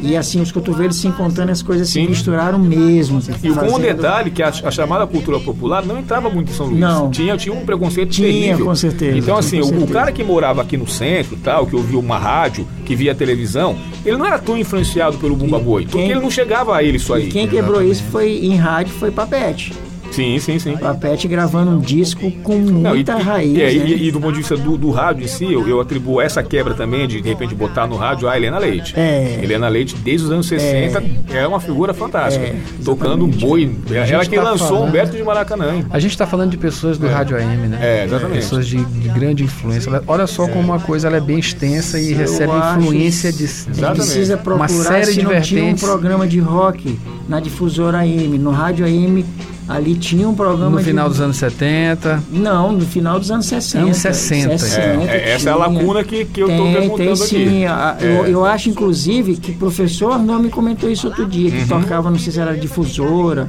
e 0.00 0.16
assim, 0.16 0.40
os 0.40 0.52
cotovelos 0.52 0.96
se 0.96 1.08
encontrando, 1.08 1.50
as 1.50 1.60
coisas 1.60 1.88
Sim. 1.88 2.04
se 2.04 2.08
misturaram 2.08 2.58
mesmo. 2.58 3.18
E 3.18 3.22
fazendo... 3.22 3.70
com 3.70 3.76
um 3.76 3.80
detalhe 3.80 4.30
que 4.30 4.42
a, 4.42 4.48
a, 4.48 4.70
chamada 4.70 5.06
cultura 5.06 5.40
popular 5.40 5.84
não 5.84 5.98
entrava 5.98 6.30
muito 6.30 6.52
em 6.52 6.54
São 6.54 6.66
Luís. 6.66 6.78
Não. 6.78 7.10
Tinha, 7.10 7.36
tinha 7.36 7.54
um 7.54 7.64
preconceito 7.64 8.10
tinha, 8.10 8.28
terrível. 8.28 8.66
com 8.66 8.74
certeza. 8.74 9.18
Então, 9.18 9.36
assim, 9.36 9.60
o, 9.60 9.84
o, 9.84 9.88
cara 9.88 10.12
que 10.12 10.22
morava 10.22 10.62
aqui 10.62 10.76
no 10.76 10.86
centro, 10.86 11.36
tal, 11.42 11.66
que 11.66 11.74
ouvia 11.74 11.98
uma 11.98 12.18
rádio, 12.18 12.66
que 12.84 12.94
via 12.94 13.14
televisão, 13.14 13.76
ele 14.04 14.16
não 14.16 14.24
era 14.24 14.38
tão 14.38 14.56
influenciado 14.56 15.18
pelo 15.18 15.34
Bumba 15.34 15.58
Boi, 15.58 15.86
porque 15.86 15.98
ele 15.98 16.20
não 16.20 16.30
chegava 16.30 16.76
a 16.76 16.82
ele 16.82 16.96
isso 16.96 17.12
aí. 17.12 17.26
E 17.26 17.30
quem 17.30 17.48
quebrou 17.48 17.82
isso 17.82 18.04
foi 18.04 18.38
em 18.38 18.56
rádio 18.56 18.94
foi 18.94 19.10
Papete. 19.10 19.72
Sim, 20.10 20.38
sim, 20.38 20.58
sim. 20.58 20.76
Papete 20.76 21.28
gravando 21.28 21.70
um 21.70 21.78
disco 21.78 22.30
com 22.42 22.56
muita 22.56 23.12
Não, 23.12 23.20
e, 23.20 23.22
raiz. 23.22 23.52
E, 23.52 23.58
né? 23.58 23.72
e, 23.72 24.08
e, 24.08 24.12
do 24.12 24.20
ponto 24.20 24.32
de 24.32 24.38
vista 24.38 24.56
do, 24.56 24.76
do 24.76 24.90
rádio 24.90 25.24
em 25.24 25.28
si, 25.28 25.44
eu, 25.52 25.66
eu, 25.68 25.80
atribuo 25.80 26.20
essa 26.20 26.42
quebra 26.42 26.74
também 26.74 27.06
de 27.06 27.20
de 27.20 27.28
repente 27.28 27.54
botar 27.54 27.86
no 27.86 27.96
rádio 27.96 28.28
a 28.28 28.36
Helena 28.36 28.58
Leite. 28.58 28.94
É. 28.96 29.40
Helena 29.42 29.68
Leite, 29.68 29.94
desde 29.96 30.26
os 30.26 30.32
anos 30.32 30.46
60, 30.46 31.02
é, 31.30 31.38
é 31.38 31.46
uma 31.46 31.60
figura 31.60 31.92
fantástica. 31.94 32.44
É, 32.46 32.56
tocando 32.84 33.24
um 33.24 33.28
boi. 33.28 33.70
Ela 33.90 34.24
que 34.24 34.36
tá 34.36 34.42
lançou 34.42 34.68
falando, 34.68 34.88
Humberto 34.88 35.16
de 35.16 35.22
Maracanã. 35.22 35.84
A 35.90 35.98
gente 35.98 36.12
está 36.12 36.26
falando 36.26 36.50
de 36.50 36.58
pessoas 36.58 36.98
do 36.98 37.06
é. 37.06 37.12
rádio 37.12 37.36
AM, 37.36 37.68
né? 37.68 37.78
É, 37.80 38.04
exatamente. 38.04 38.36
Pessoas 38.36 38.66
de, 38.66 38.84
de 38.84 39.08
grande 39.08 39.44
influência. 39.44 40.02
Olha 40.06 40.26
só 40.26 40.44
é. 40.44 40.48
como 40.48 40.64
uma 40.64 40.80
coisa 40.80 41.08
ela 41.08 41.16
é 41.16 41.20
bem 41.20 41.38
extensa 41.38 41.98
e 41.98 42.12
eu 42.12 42.18
recebe 42.18 42.52
influência 42.78 43.32
de, 43.32 43.46
de 43.46 43.80
precisa 43.92 44.36
procurar 44.36 44.56
uma 44.56 44.68
série 44.68 45.14
de 45.14 45.24
vertentes. 45.24 45.82
um 45.82 45.86
programa 45.86 46.26
de 46.26 46.38
rock 46.40 46.98
na 47.28 47.40
difusora 47.40 47.98
AM, 47.98 48.38
no 48.38 48.50
rádio 48.50 48.86
AM 48.86 49.24
Ali 49.68 49.94
tinha 49.96 50.26
um 50.26 50.34
programa. 50.34 50.78
No 50.78 50.82
final 50.82 51.04
de... 51.04 51.10
dos 51.10 51.20
anos 51.20 51.36
70? 51.36 52.24
Não, 52.30 52.72
no 52.72 52.86
final 52.86 53.18
dos 53.18 53.30
anos 53.30 53.46
60. 53.46 53.84
Anos 53.84 53.96
60. 53.98 54.58
60 54.58 55.04
é, 55.04 55.32
essa 55.32 55.50
é 55.50 55.52
a 55.52 55.56
lacuna 55.56 56.02
que, 56.02 56.24
que 56.24 56.40
eu 56.40 56.48
estou 56.48 56.72
perguntando 56.72 56.96
tem, 56.96 57.16
sim. 57.16 57.66
aqui. 57.66 58.04
Eu, 58.04 58.24
é. 58.24 58.30
eu 58.30 58.44
acho, 58.46 58.70
inclusive, 58.70 59.36
que 59.36 59.52
o 59.52 59.54
professor 59.56 60.12
Arnô 60.12 60.38
me 60.38 60.48
comentou 60.48 60.90
isso 60.90 61.06
outro 61.06 61.26
dia, 61.26 61.50
que 61.50 61.58
uhum. 61.58 61.80
tocava, 61.80 62.10
não 62.10 62.18
sei 62.18 62.32
se 62.32 62.40
era 62.40 62.56
difusora, 62.56 63.46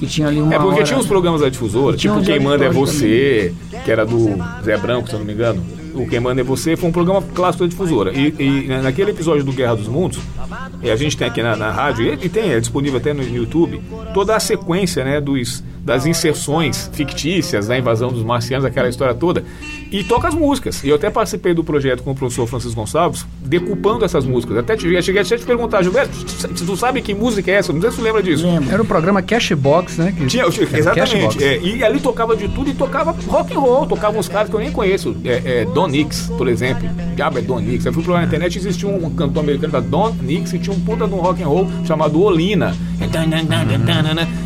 que 0.00 0.06
tinha 0.06 0.26
ali 0.26 0.40
uma 0.40 0.54
É 0.54 0.58
porque 0.58 0.74
hora... 0.74 0.84
tinha 0.84 0.98
uns 0.98 1.06
programas 1.06 1.40
da 1.40 1.48
difusora, 1.48 1.96
tipo 1.96 2.20
Quem 2.22 2.40
Manda 2.40 2.64
é 2.64 2.70
Você, 2.70 3.54
também. 3.70 3.84
que 3.84 3.90
era 3.92 4.04
do 4.04 4.30
Zé 4.64 4.76
Branco, 4.76 5.08
se 5.08 5.14
eu 5.14 5.20
não 5.20 5.26
me 5.26 5.32
engano. 5.32 5.62
O 5.94 6.06
Quem 6.08 6.18
Manda 6.18 6.40
é 6.40 6.44
Você 6.44 6.76
foi 6.76 6.88
um 6.88 6.92
programa 6.92 7.22
clássico 7.22 7.62
da 7.62 7.70
difusora. 7.70 8.12
E, 8.12 8.34
e 8.38 8.68
naquele 8.82 9.12
episódio 9.12 9.44
do 9.44 9.52
Guerra 9.52 9.76
dos 9.76 9.86
Mundos, 9.86 10.18
a 10.90 10.96
gente 10.96 11.16
tem 11.16 11.26
aqui 11.26 11.42
na, 11.42 11.56
na 11.56 11.70
rádio, 11.70 12.04
e, 12.06 12.26
e 12.26 12.28
tem, 12.28 12.50
é 12.52 12.60
disponível 12.60 12.98
até 12.98 13.12
no, 13.12 13.22
no 13.22 13.36
YouTube, 13.36 13.80
toda 14.12 14.36
a 14.36 14.40
sequência 14.40 15.04
né, 15.04 15.20
dos 15.20 15.62
das 15.84 16.06
inserções 16.06 16.90
fictícias 16.92 17.66
da 17.66 17.78
invasão 17.78 18.08
dos 18.08 18.22
marcianos, 18.22 18.64
aquela 18.64 18.88
história 18.88 19.14
toda, 19.14 19.44
e 19.92 20.02
toca 20.02 20.28
as 20.28 20.34
músicas. 20.34 20.82
E 20.82 20.88
eu 20.88 20.96
até 20.96 21.10
participei 21.10 21.52
do 21.52 21.62
projeto 21.62 22.02
com 22.02 22.12
o 22.12 22.14
professor 22.14 22.46
Francisco 22.46 22.74
Gonçalves, 22.74 23.26
decupando 23.40 24.04
essas 24.04 24.24
músicas. 24.24 24.56
Até 24.56 24.76
te, 24.76 25.02
cheguei 25.02 25.20
a 25.20 25.24
te 25.24 25.38
perguntar, 25.38 25.82
Gilberto, 25.82 26.16
tu 26.64 26.76
sabe 26.76 27.02
que 27.02 27.12
música 27.12 27.50
é 27.50 27.56
essa? 27.56 27.72
Não 27.72 27.80
sei 27.82 27.90
se 27.90 27.96
tu 27.98 28.02
lembra 28.02 28.22
disso. 28.22 28.46
Era 28.70 28.80
o 28.80 28.84
programa 28.86 29.20
Cashbox, 29.20 29.98
né? 29.98 30.14
Que, 30.16 30.26
Tinha, 30.26 30.44
exatamente. 30.46 31.44
É, 31.44 31.60
e 31.60 31.84
ali 31.84 32.00
tocava 32.00 32.34
de 32.34 32.48
tudo 32.48 32.70
e 32.70 32.74
tocava 32.74 33.14
rock 33.26 33.54
and 33.54 33.60
roll, 33.60 33.86
tocava 33.86 34.18
uns 34.18 34.28
caras 34.28 34.48
que 34.48 34.56
eu 34.56 34.60
nem 34.60 34.72
conheço. 34.72 35.14
É, 35.22 35.42
é, 35.44 35.64
Don 35.66 35.86
Nix, 35.86 36.32
por 36.38 36.48
exemplo. 36.48 36.88
Diabo 37.14 37.38
é 37.38 37.42
Don 37.42 37.60
Nix. 37.60 37.84
Eu 37.84 37.92
fui 37.92 38.02
procurar 38.02 38.22
na 38.22 38.26
internet 38.26 38.56
existia 38.56 38.88
um 38.88 39.10
cantor 39.10 39.42
americano 39.42 39.72
da 39.72 39.80
Don 39.80 40.14
Nix 40.22 40.43
e 40.52 40.58
tinha 40.58 40.74
um 40.74 40.80
puta 40.80 41.06
de 41.06 41.14
um 41.14 41.18
rock 41.18 41.42
and 41.42 41.46
roll 41.46 41.68
chamado 41.84 42.20
Olina. 42.22 42.74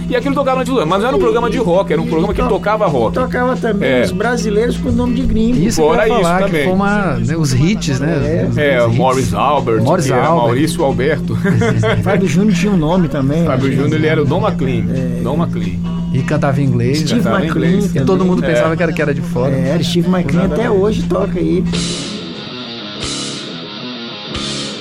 E 0.08 0.16
aquilo 0.16 0.34
tocava 0.34 0.64
de 0.64 0.70
tudo, 0.70 0.87
mas 0.87 1.00
não 1.00 1.08
era 1.08 1.16
um 1.16 1.20
programa 1.20 1.50
de 1.50 1.58
rock, 1.58 1.92
era 1.92 2.00
um 2.00 2.06
programa 2.06 2.32
que 2.32 2.42
tocava 2.42 2.87
rock. 2.87 3.14
Tocava 3.14 3.56
também 3.56 3.90
é. 3.90 4.02
os 4.02 4.12
brasileiros 4.12 4.76
com 4.78 4.88
o 4.88 4.92
nome 4.92 5.14
de 5.14 5.22
gringo. 5.22 5.58
Isso 5.58 5.82
Fora 5.82 6.06
isso 6.08 6.16
falar, 6.16 6.42
também. 6.42 6.61
Que 6.61 6.64
foi 6.64 6.72
uma, 6.72 7.14
né, 7.14 7.37
os 7.37 7.52
hits, 7.52 8.00
né? 8.00 8.48
É, 8.56 8.74
é 8.74 8.87
Morris 8.87 9.34
Albert, 9.34 9.82
Morris 9.82 10.11
Albert. 10.11 10.34
Maurício 10.34 10.84
Alberto. 10.84 11.37
Fábio 12.02 12.26
Júnior 12.26 12.54
tinha 12.54 12.72
um 12.72 12.76
nome 12.76 13.08
também. 13.08 13.44
Fábio 13.44 13.70
Júnior 13.70 13.94
ele 13.94 14.06
era 14.06 14.22
o 14.22 14.24
Don 14.24 14.40
McLean. 14.40 14.84
É. 14.90 15.20
Don 15.22 15.37
McLean. 15.37 15.76
E 16.12 16.22
cantava 16.22 16.61
em 16.61 16.64
inglês. 16.64 17.00
Steve 17.00 17.16
cantava 17.16 17.44
McLean. 17.44 17.68
Inglês. 17.68 17.94
E 17.94 18.00
todo 18.00 18.24
mundo 18.24 18.40
pensava 18.40 18.72
é. 18.72 18.76
que, 18.76 18.82
era, 18.82 18.92
que 18.92 19.02
era 19.02 19.14
de 19.14 19.20
fora. 19.20 19.52
É, 19.52 19.78
Steve 19.82 20.08
McLean 20.08 20.46
até 20.46 20.70
hoje 20.70 21.02
toca 21.02 21.38
aí 21.38 21.62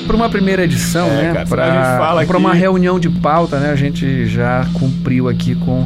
para 0.07 0.15
uma 0.15 0.29
primeira 0.29 0.63
edição, 0.63 1.07
é, 1.07 1.33
né? 1.33 1.45
Para 1.45 2.37
uma 2.37 2.53
reunião 2.53 2.99
de 2.99 3.09
pauta, 3.09 3.59
né? 3.59 3.71
A 3.71 3.75
gente 3.75 4.25
já 4.25 4.65
cumpriu 4.73 5.27
aqui 5.27 5.53
com 5.53 5.85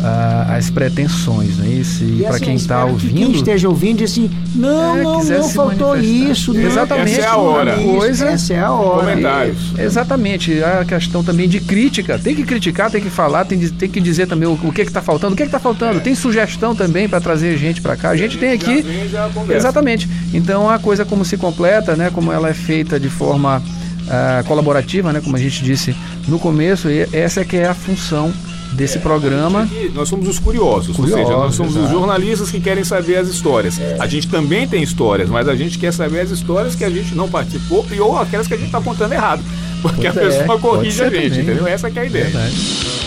uh, 0.00 0.52
as 0.52 0.70
pretensões, 0.70 1.56
né? 1.58 1.68
Isso, 1.68 2.02
e, 2.02 2.20
e 2.20 2.22
para 2.22 2.36
assim, 2.36 2.44
quem 2.44 2.54
está 2.54 2.84
ouvindo. 2.84 3.14
Que 3.14 3.14
quem 3.14 3.32
esteja 3.32 3.68
ouvindo 3.68 4.02
assim, 4.02 4.30
não, 4.54 4.96
é, 4.96 5.02
não, 5.02 5.24
não 5.24 5.48
faltou 5.48 5.96
isso. 5.96 6.52
Não, 6.52 6.60
exatamente. 6.62 7.18
Essa 7.18 7.20
é 7.20 7.26
a 7.26 7.36
hora. 7.36 7.76
Coisa, 7.76 8.28
essa 8.28 8.54
é 8.54 8.60
a 8.60 8.72
hora. 8.72 9.00
Comentários. 9.00 9.58
E, 9.76 9.80
exatamente. 9.80 10.62
A 10.62 10.84
questão 10.84 11.22
também 11.22 11.48
de 11.48 11.60
crítica. 11.60 12.18
Tem 12.18 12.34
que 12.34 12.42
criticar, 12.42 12.90
tem 12.90 13.00
que 13.00 13.10
falar, 13.10 13.44
tem, 13.44 13.58
tem 13.58 13.88
que 13.88 14.00
dizer 14.00 14.26
também 14.26 14.48
o, 14.48 14.52
o 14.52 14.72
que 14.72 14.82
está 14.82 15.02
faltando. 15.02 15.34
O 15.34 15.36
que 15.36 15.42
está 15.42 15.58
faltando? 15.58 15.98
É. 15.98 16.00
Tem 16.00 16.14
sugestão 16.14 16.74
também 16.74 17.08
para 17.08 17.20
trazer 17.20 17.56
gente 17.56 17.80
para 17.80 17.96
cá. 17.96 18.10
A 18.10 18.16
gente 18.16 18.38
tem 18.38 18.52
aqui. 18.52 18.84
Já 19.10 19.30
exatamente. 19.50 20.08
Então 20.32 20.68
a 20.68 20.78
coisa 20.78 21.04
como 21.04 21.24
se 21.24 21.36
completa, 21.36 21.96
né? 21.96 22.10
Como 22.10 22.32
ela 22.32 22.48
é 22.48 22.54
feita 22.54 22.98
de 22.98 23.08
forma 23.08 23.62
uh, 24.10 24.44
colaborativa, 24.46 25.12
né, 25.12 25.20
como 25.20 25.36
a 25.36 25.38
gente 25.38 25.62
disse 25.62 25.94
no 26.28 26.38
começo, 26.38 26.88
e 26.88 27.08
essa 27.12 27.40
é 27.40 27.44
que 27.44 27.56
é 27.56 27.66
a 27.66 27.74
função 27.74 28.32
desse 28.72 28.98
é, 28.98 29.00
programa. 29.00 29.68
nós 29.94 30.08
somos 30.08 30.28
os 30.28 30.38
curiosos, 30.38 30.96
curiosos, 30.96 31.20
ou 31.20 31.26
seja, 31.26 31.38
nós 31.38 31.54
somos 31.54 31.72
exato. 31.72 31.86
os 31.86 31.92
jornalistas 31.92 32.50
que 32.50 32.60
querem 32.60 32.84
saber 32.84 33.16
as 33.16 33.28
histórias. 33.28 33.78
É. 33.78 33.96
A 33.98 34.06
gente 34.06 34.28
também 34.28 34.66
tem 34.66 34.82
histórias, 34.82 35.28
mas 35.28 35.48
a 35.48 35.56
gente 35.56 35.78
quer 35.78 35.92
saber 35.92 36.20
as 36.20 36.30
histórias 36.30 36.74
que 36.74 36.84
a 36.84 36.90
gente 36.90 37.14
não 37.14 37.28
participou 37.28 37.86
e 37.90 38.00
ou 38.00 38.18
aquelas 38.18 38.46
que 38.46 38.54
a 38.54 38.56
gente 38.56 38.66
está 38.66 38.80
contando 38.80 39.12
errado. 39.12 39.42
Porque 39.82 40.06
a 40.06 40.12
pessoa 40.12 40.56
é, 40.56 40.58
corrige 40.58 41.02
a 41.02 41.08
gente, 41.08 41.30
também. 41.30 41.40
entendeu? 41.40 41.66
Essa 41.66 41.88
é 41.88 41.98
a 41.98 42.04
ideia. 42.04 42.24
Verdade. 42.24 43.00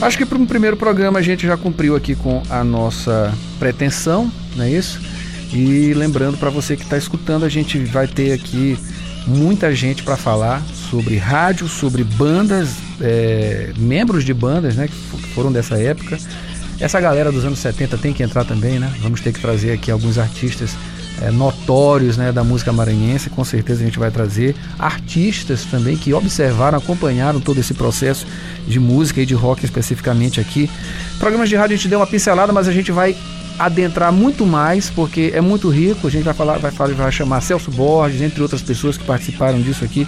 Acho 0.00 0.18
que 0.18 0.26
para 0.26 0.36
um 0.36 0.44
primeiro 0.44 0.76
programa 0.76 1.18
a 1.18 1.22
gente 1.22 1.46
já 1.46 1.56
cumpriu 1.56 1.96
aqui 1.96 2.14
com 2.14 2.42
a 2.50 2.62
nossa 2.62 3.32
pretensão, 3.58 4.30
não 4.54 4.64
é 4.64 4.70
isso? 4.70 5.00
E 5.54 5.94
lembrando 5.94 6.36
para 6.36 6.50
você 6.50 6.76
que 6.76 6.82
está 6.82 6.98
escutando, 6.98 7.44
a 7.44 7.48
gente 7.48 7.78
vai 7.78 8.06
ter 8.06 8.32
aqui 8.32 8.78
muita 9.26 9.74
gente 9.74 10.02
para 10.02 10.16
falar 10.16 10.62
sobre 10.90 11.16
rádio, 11.16 11.68
sobre 11.68 12.04
bandas, 12.04 12.70
é, 13.00 13.72
membros 13.76 14.24
de 14.24 14.32
bandas, 14.32 14.76
né, 14.76 14.88
que 14.88 14.94
foram 15.34 15.52
dessa 15.52 15.76
época. 15.76 16.18
Essa 16.78 17.00
galera 17.00 17.32
dos 17.32 17.44
anos 17.44 17.58
70 17.58 17.96
tem 17.98 18.12
que 18.12 18.22
entrar 18.22 18.44
também, 18.44 18.78
né? 18.78 18.92
Vamos 19.00 19.20
ter 19.22 19.32
que 19.32 19.40
trazer 19.40 19.72
aqui 19.72 19.90
alguns 19.90 20.18
artistas 20.18 20.76
é, 21.22 21.30
notórios 21.30 22.16
né, 22.16 22.30
da 22.30 22.44
música 22.44 22.72
maranhense, 22.72 23.30
com 23.30 23.44
certeza 23.44 23.82
a 23.82 23.86
gente 23.86 23.98
vai 23.98 24.10
trazer 24.10 24.54
artistas 24.78 25.64
também 25.64 25.96
que 25.96 26.12
observaram, 26.12 26.76
acompanharam 26.76 27.40
todo 27.40 27.58
esse 27.58 27.72
processo 27.72 28.26
de 28.66 28.78
música 28.78 29.22
e 29.22 29.26
de 29.26 29.34
rock 29.34 29.64
especificamente 29.64 30.40
aqui. 30.40 30.70
Programas 31.18 31.48
de 31.48 31.56
rádio 31.56 31.74
a 31.74 31.76
gente 31.76 31.88
deu 31.88 31.98
uma 31.98 32.06
pincelada, 32.06 32.52
mas 32.52 32.68
a 32.68 32.72
gente 32.72 32.92
vai 32.92 33.16
adentrar 33.58 34.12
muito 34.12 34.44
mais, 34.44 34.90
porque 34.90 35.32
é 35.34 35.40
muito 35.40 35.68
rico. 35.68 36.06
A 36.06 36.10
gente 36.10 36.24
vai 36.24 36.34
falar, 36.34 36.58
vai, 36.58 36.70
falar, 36.70 36.92
vai 36.94 37.12
chamar 37.12 37.40
Celso 37.40 37.70
Borges, 37.70 38.20
entre 38.20 38.42
outras 38.42 38.62
pessoas 38.62 38.96
que 38.98 39.04
participaram 39.04 39.60
disso 39.60 39.84
aqui, 39.84 40.06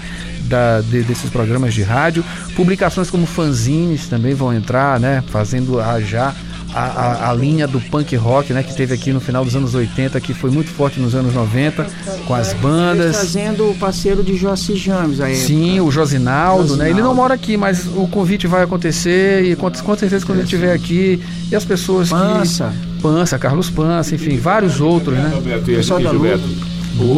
da, 0.49 0.81
de, 0.81 1.03
desses 1.03 1.31
programas 1.31 1.75
de 1.75 1.83
rádio. 1.83 2.25
Publicações 2.57 3.11
como 3.11 3.27
fanzines 3.27 4.07
também 4.07 4.35
vão 4.35 4.53
entrar, 4.53 4.99
né? 4.99 5.23
Fazendo 5.29 5.81
a 5.81 6.01
já 6.01 6.35
a, 6.75 6.81
a, 6.81 7.31
a, 7.31 7.35
linha 7.35 7.67
do 7.67 7.81
punk 7.81 8.15
rock, 8.17 8.53
né, 8.53 8.63
que 8.63 8.75
teve 8.75 8.95
aqui 8.95 9.13
no 9.13 9.21
final 9.21 9.45
dos 9.45 9.57
anos 9.57 9.75
80, 9.75 10.21
que 10.21 10.35
foi 10.35 10.51
muito 10.51 10.71
forte 10.71 11.01
nos 11.01 11.15
anos 11.15 11.35
90, 11.35 11.87
com 12.27 12.35
as 12.35 12.53
bandas. 12.55 13.17
Trazendo 13.17 13.71
o 13.71 13.75
parceiro 13.75 14.23
de 14.23 14.37
Jossi 14.37 14.77
James 14.77 15.21
aí. 15.21 15.37
Sim, 15.37 15.81
o 15.81 15.91
Josinaldo, 15.91 16.69
Josinaldo, 16.69 16.77
né? 16.77 16.91
Ele 16.91 17.01
não 17.01 17.15
mora 17.15 17.35
aqui, 17.35 17.57
mas 17.57 17.87
o 17.87 18.07
convite 18.09 18.47
vai 18.47 18.63
acontecer 18.63 19.45
e 19.45 19.57
com, 19.57 19.71
com 19.71 19.97
certeza 19.97 20.25
quando 20.25 20.39
ele 20.39 20.45
estiver 20.45 20.73
aqui 20.73 21.23
e 21.51 21.57
as 21.57 21.65
pessoas 21.65 22.11
Pança. 22.11 22.73
que 22.97 23.03
Pança, 23.03 23.39
Carlos 23.39 23.71
Pança, 23.71 24.15
enfim, 24.15 24.37
vários 24.37 24.81
outros, 24.81 25.17
né? 25.17 25.31
Roberto, 25.35 25.71
e, 25.71 25.77
Pessoal 25.77 26.01
da 26.01 26.13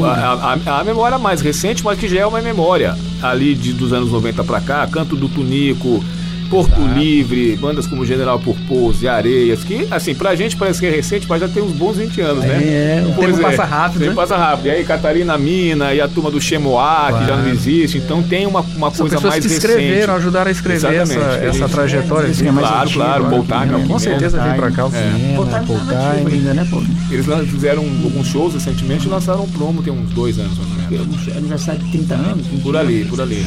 A, 0.05 0.59
a, 0.67 0.81
a, 0.81 0.85
memória 0.85 1.19
mais 1.19 1.41
recente, 1.41 1.83
mas 1.83 1.99
que 1.99 2.07
já 2.07 2.21
é 2.21 2.27
uma 2.27 2.43
memória 2.43 2.95
ali 3.23 3.55
de, 3.55 3.73
dos 3.73 3.93
anos 3.93 4.11
90 4.11 4.45
para 4.45 4.61
cá, 4.61 4.87
Canto 4.87 5.17
do 5.17 5.29
Tunico, 5.29 6.05
Porto 6.51 6.81
Livre, 6.95 7.57
bandas 7.57 7.87
como 7.87 8.05
General 8.05 8.39
Purpose, 8.41 9.07
Areias, 9.07 9.63
que, 9.63 9.87
assim, 9.89 10.15
pra 10.15 10.35
gente 10.35 10.57
parece 10.57 10.81
que 10.81 10.87
é 10.87 10.91
recente, 10.91 11.27
mas 11.29 11.41
já 11.41 11.49
tem 11.49 11.63
uns 11.63 11.73
bons 11.73 11.97
20 11.97 12.21
anos, 12.21 12.45
né? 12.45 12.59
É, 12.61 13.05
o 13.07 13.15
tempo 13.15 13.39
é, 13.39 13.43
passa 13.43 13.65
rápido, 13.65 14.07
né? 14.07 14.13
passa 14.13 14.37
rápido. 14.37 14.67
E 14.67 14.71
aí, 14.71 14.85
Catarina 14.85 15.39
Mina 15.39 15.95
e 15.95 16.01
a 16.01 16.09
turma 16.09 16.29
do 16.29 16.41
Chemoá, 16.41 17.07
claro. 17.09 17.19
que 17.19 17.31
já 17.31 17.37
não 17.37 17.49
existe. 17.49 17.99
Então 17.99 18.21
tem 18.23 18.47
uma, 18.47 18.61
uma 18.61 18.91
São 18.91 19.09
coisa 19.09 19.21
mais 19.29 19.45
que 19.45 19.49
recente. 19.49 19.67
escreveram, 19.67 20.15
ajudaram 20.17 20.49
a 20.49 20.53
escrever 20.53 20.95
essa, 20.95 21.21
essa 21.21 21.69
trajetória. 21.69 22.27
É, 22.27 22.31
assim, 22.31 22.45
claro, 22.47 22.83
antigo, 22.83 22.95
claro. 23.01 23.25
Paul 23.31 23.45
Time. 23.45 23.87
Com 23.87 23.99
certeza 23.99 24.41
vem 24.43 24.55
pra 24.55 24.71
cá 24.73 24.87
o 24.87 24.91
cinema, 24.91 25.47
Paul 25.67 25.79
Time 25.79 26.33
ainda, 26.33 26.55
né, 26.55 26.67
Paul? 26.69 26.83
Eles 27.11 27.27
fizeram 27.49 27.83
alguns 27.83 28.27
shows 28.27 28.55
recentemente 28.55 29.07
e 29.07 29.09
lançaram 29.09 29.45
um 29.45 29.49
promo, 29.49 29.83
tem 29.83 29.93
uns 29.93 30.11
dois 30.11 30.39
anos, 30.39 30.59
mais 30.59 31.01
ou 31.01 31.07
menos. 31.07 31.37
Aniversário 31.37 31.81
de 31.81 31.91
30 31.93 32.15
anos? 32.15 32.47
Por 32.63 32.77
ali, 32.77 33.05
por 33.05 33.21
ali. 33.21 33.47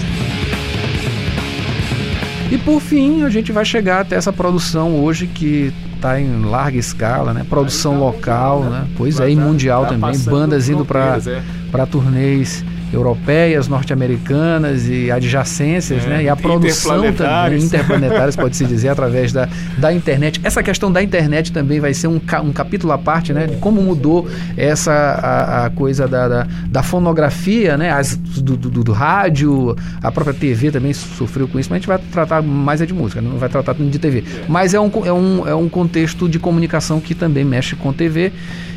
E 2.54 2.58
por 2.60 2.80
fim, 2.80 3.24
a 3.24 3.30
gente 3.32 3.52
vai 3.52 3.66
chegar 3.66 4.02
até 4.02 4.16
essa 4.16 4.32
produção 4.32 5.04
hoje 5.04 5.26
que 5.26 5.74
está 5.96 6.22
em 6.22 6.46
larga 6.46 6.78
escala, 6.78 7.34
né? 7.34 7.44
Produção 7.50 8.00
local, 8.00 8.66
né? 8.66 8.86
Pois 8.96 9.20
é, 9.20 9.32
e 9.32 9.36
mundial 9.36 9.88
também, 9.88 10.16
bandas 10.20 10.70
indo 10.70 10.86
para 10.86 11.18
é. 11.26 11.42
para 11.72 11.88
turnês 11.88 12.64
europeias, 12.94 13.68
norte-americanas 13.68 14.88
e 14.88 15.12
adjacências, 15.12 16.06
é, 16.06 16.10
né? 16.10 16.24
E 16.24 16.30
a 16.30 16.36
produção 16.36 17.12
também, 17.14 17.60
interplanetárias, 17.60 18.36
pode-se 18.36 18.66
dizer, 18.66 18.90
através 18.90 19.34
da, 19.34 19.50
da 19.78 19.92
internet. 19.92 20.40
Essa 20.44 20.62
questão 20.62 20.92
da 20.92 21.02
internet 21.02 21.52
também 21.52 21.80
vai 21.80 21.94
ser 21.94 22.08
um, 22.08 22.22
um 22.44 22.54
capítulo 22.54 22.94
à 22.94 22.98
parte, 22.98 23.34
né? 23.34 23.48
De 23.48 23.58
como 23.58 23.82
mudou 23.82 24.28
essa 24.56 24.92
a, 24.92 25.66
a 25.66 25.70
coisa 25.70 26.08
da, 26.08 26.28
da, 26.28 26.48
da, 26.68 26.84
fonografia, 26.84 27.78
né? 27.78 27.92
As, 27.92 28.16
do, 28.16 28.56
do, 28.56 28.84
do, 28.84 28.92
rádio, 28.92 29.76
a 30.02 30.12
própria 30.12 30.34
TV 30.34 30.72
também 30.72 30.94
sofreu 30.94 31.48
com 31.48 31.60
isso, 31.60 31.70
mas 31.70 31.78
a 31.78 31.80
gente 31.80 31.88
vai 31.88 31.98
tratar 32.12 32.42
mais 32.42 32.82
é 32.82 32.86
de 32.86 32.94
música, 32.94 33.22
não 33.22 33.38
vai 33.38 33.50
tratar 33.50 33.74
de 33.74 34.00
TV. 34.00 34.24
Mas 34.48 34.74
é 34.74 34.80
um, 34.80 34.92
é 35.06 35.14
um, 35.14 35.48
é 35.48 35.56
um 35.56 35.68
contexto 35.68 36.30
de 36.30 36.40
comunicação 36.40 37.00
que 37.00 37.16
também 37.16 37.44
mexe 37.44 37.76
com 37.76 37.92
TV. 37.92 38.32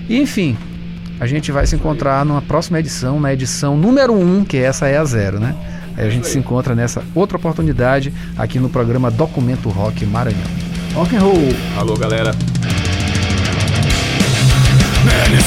E, 0.09 0.19
enfim, 0.19 0.57
a 1.19 1.27
gente 1.27 1.51
vai 1.51 1.67
se 1.67 1.75
encontrar 1.75 2.25
numa 2.25 2.43
próxima 2.43 2.79
edição, 2.79 3.19
na 3.19 3.33
edição 3.33 3.77
número 3.77 4.13
1, 4.13 4.39
um, 4.39 4.45
que 4.45 4.59
é 4.59 4.63
essa 4.63 4.87
é 4.87 4.99
a 4.99 5.05
zero, 5.05 5.41
né? 5.41 5.55
Aí 5.97 6.07
a 6.07 6.11
gente 6.11 6.27
se 6.27 6.39
encontra 6.39 6.75
nessa 6.75 7.03
outra 7.15 7.39
oportunidade 7.39 8.13
aqui 8.37 8.59
no 8.59 8.69
programa 8.69 9.11
Documento 9.11 9.71
Rock 9.71 10.05
Maranhão. 10.05 10.51
Rock 10.95 11.17
and 11.17 11.21
roll! 11.21 11.49
Alô, 11.79 11.97
galera! 11.97 12.33
Many 15.05 15.41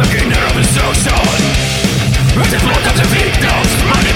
making 0.00 0.30
their 0.30 0.48
destruction 0.56 1.12
It 2.40 2.52
is 2.54 2.62
blood 2.62 2.84
the 2.96 3.06
victims, 3.12 3.72
money 3.84 4.09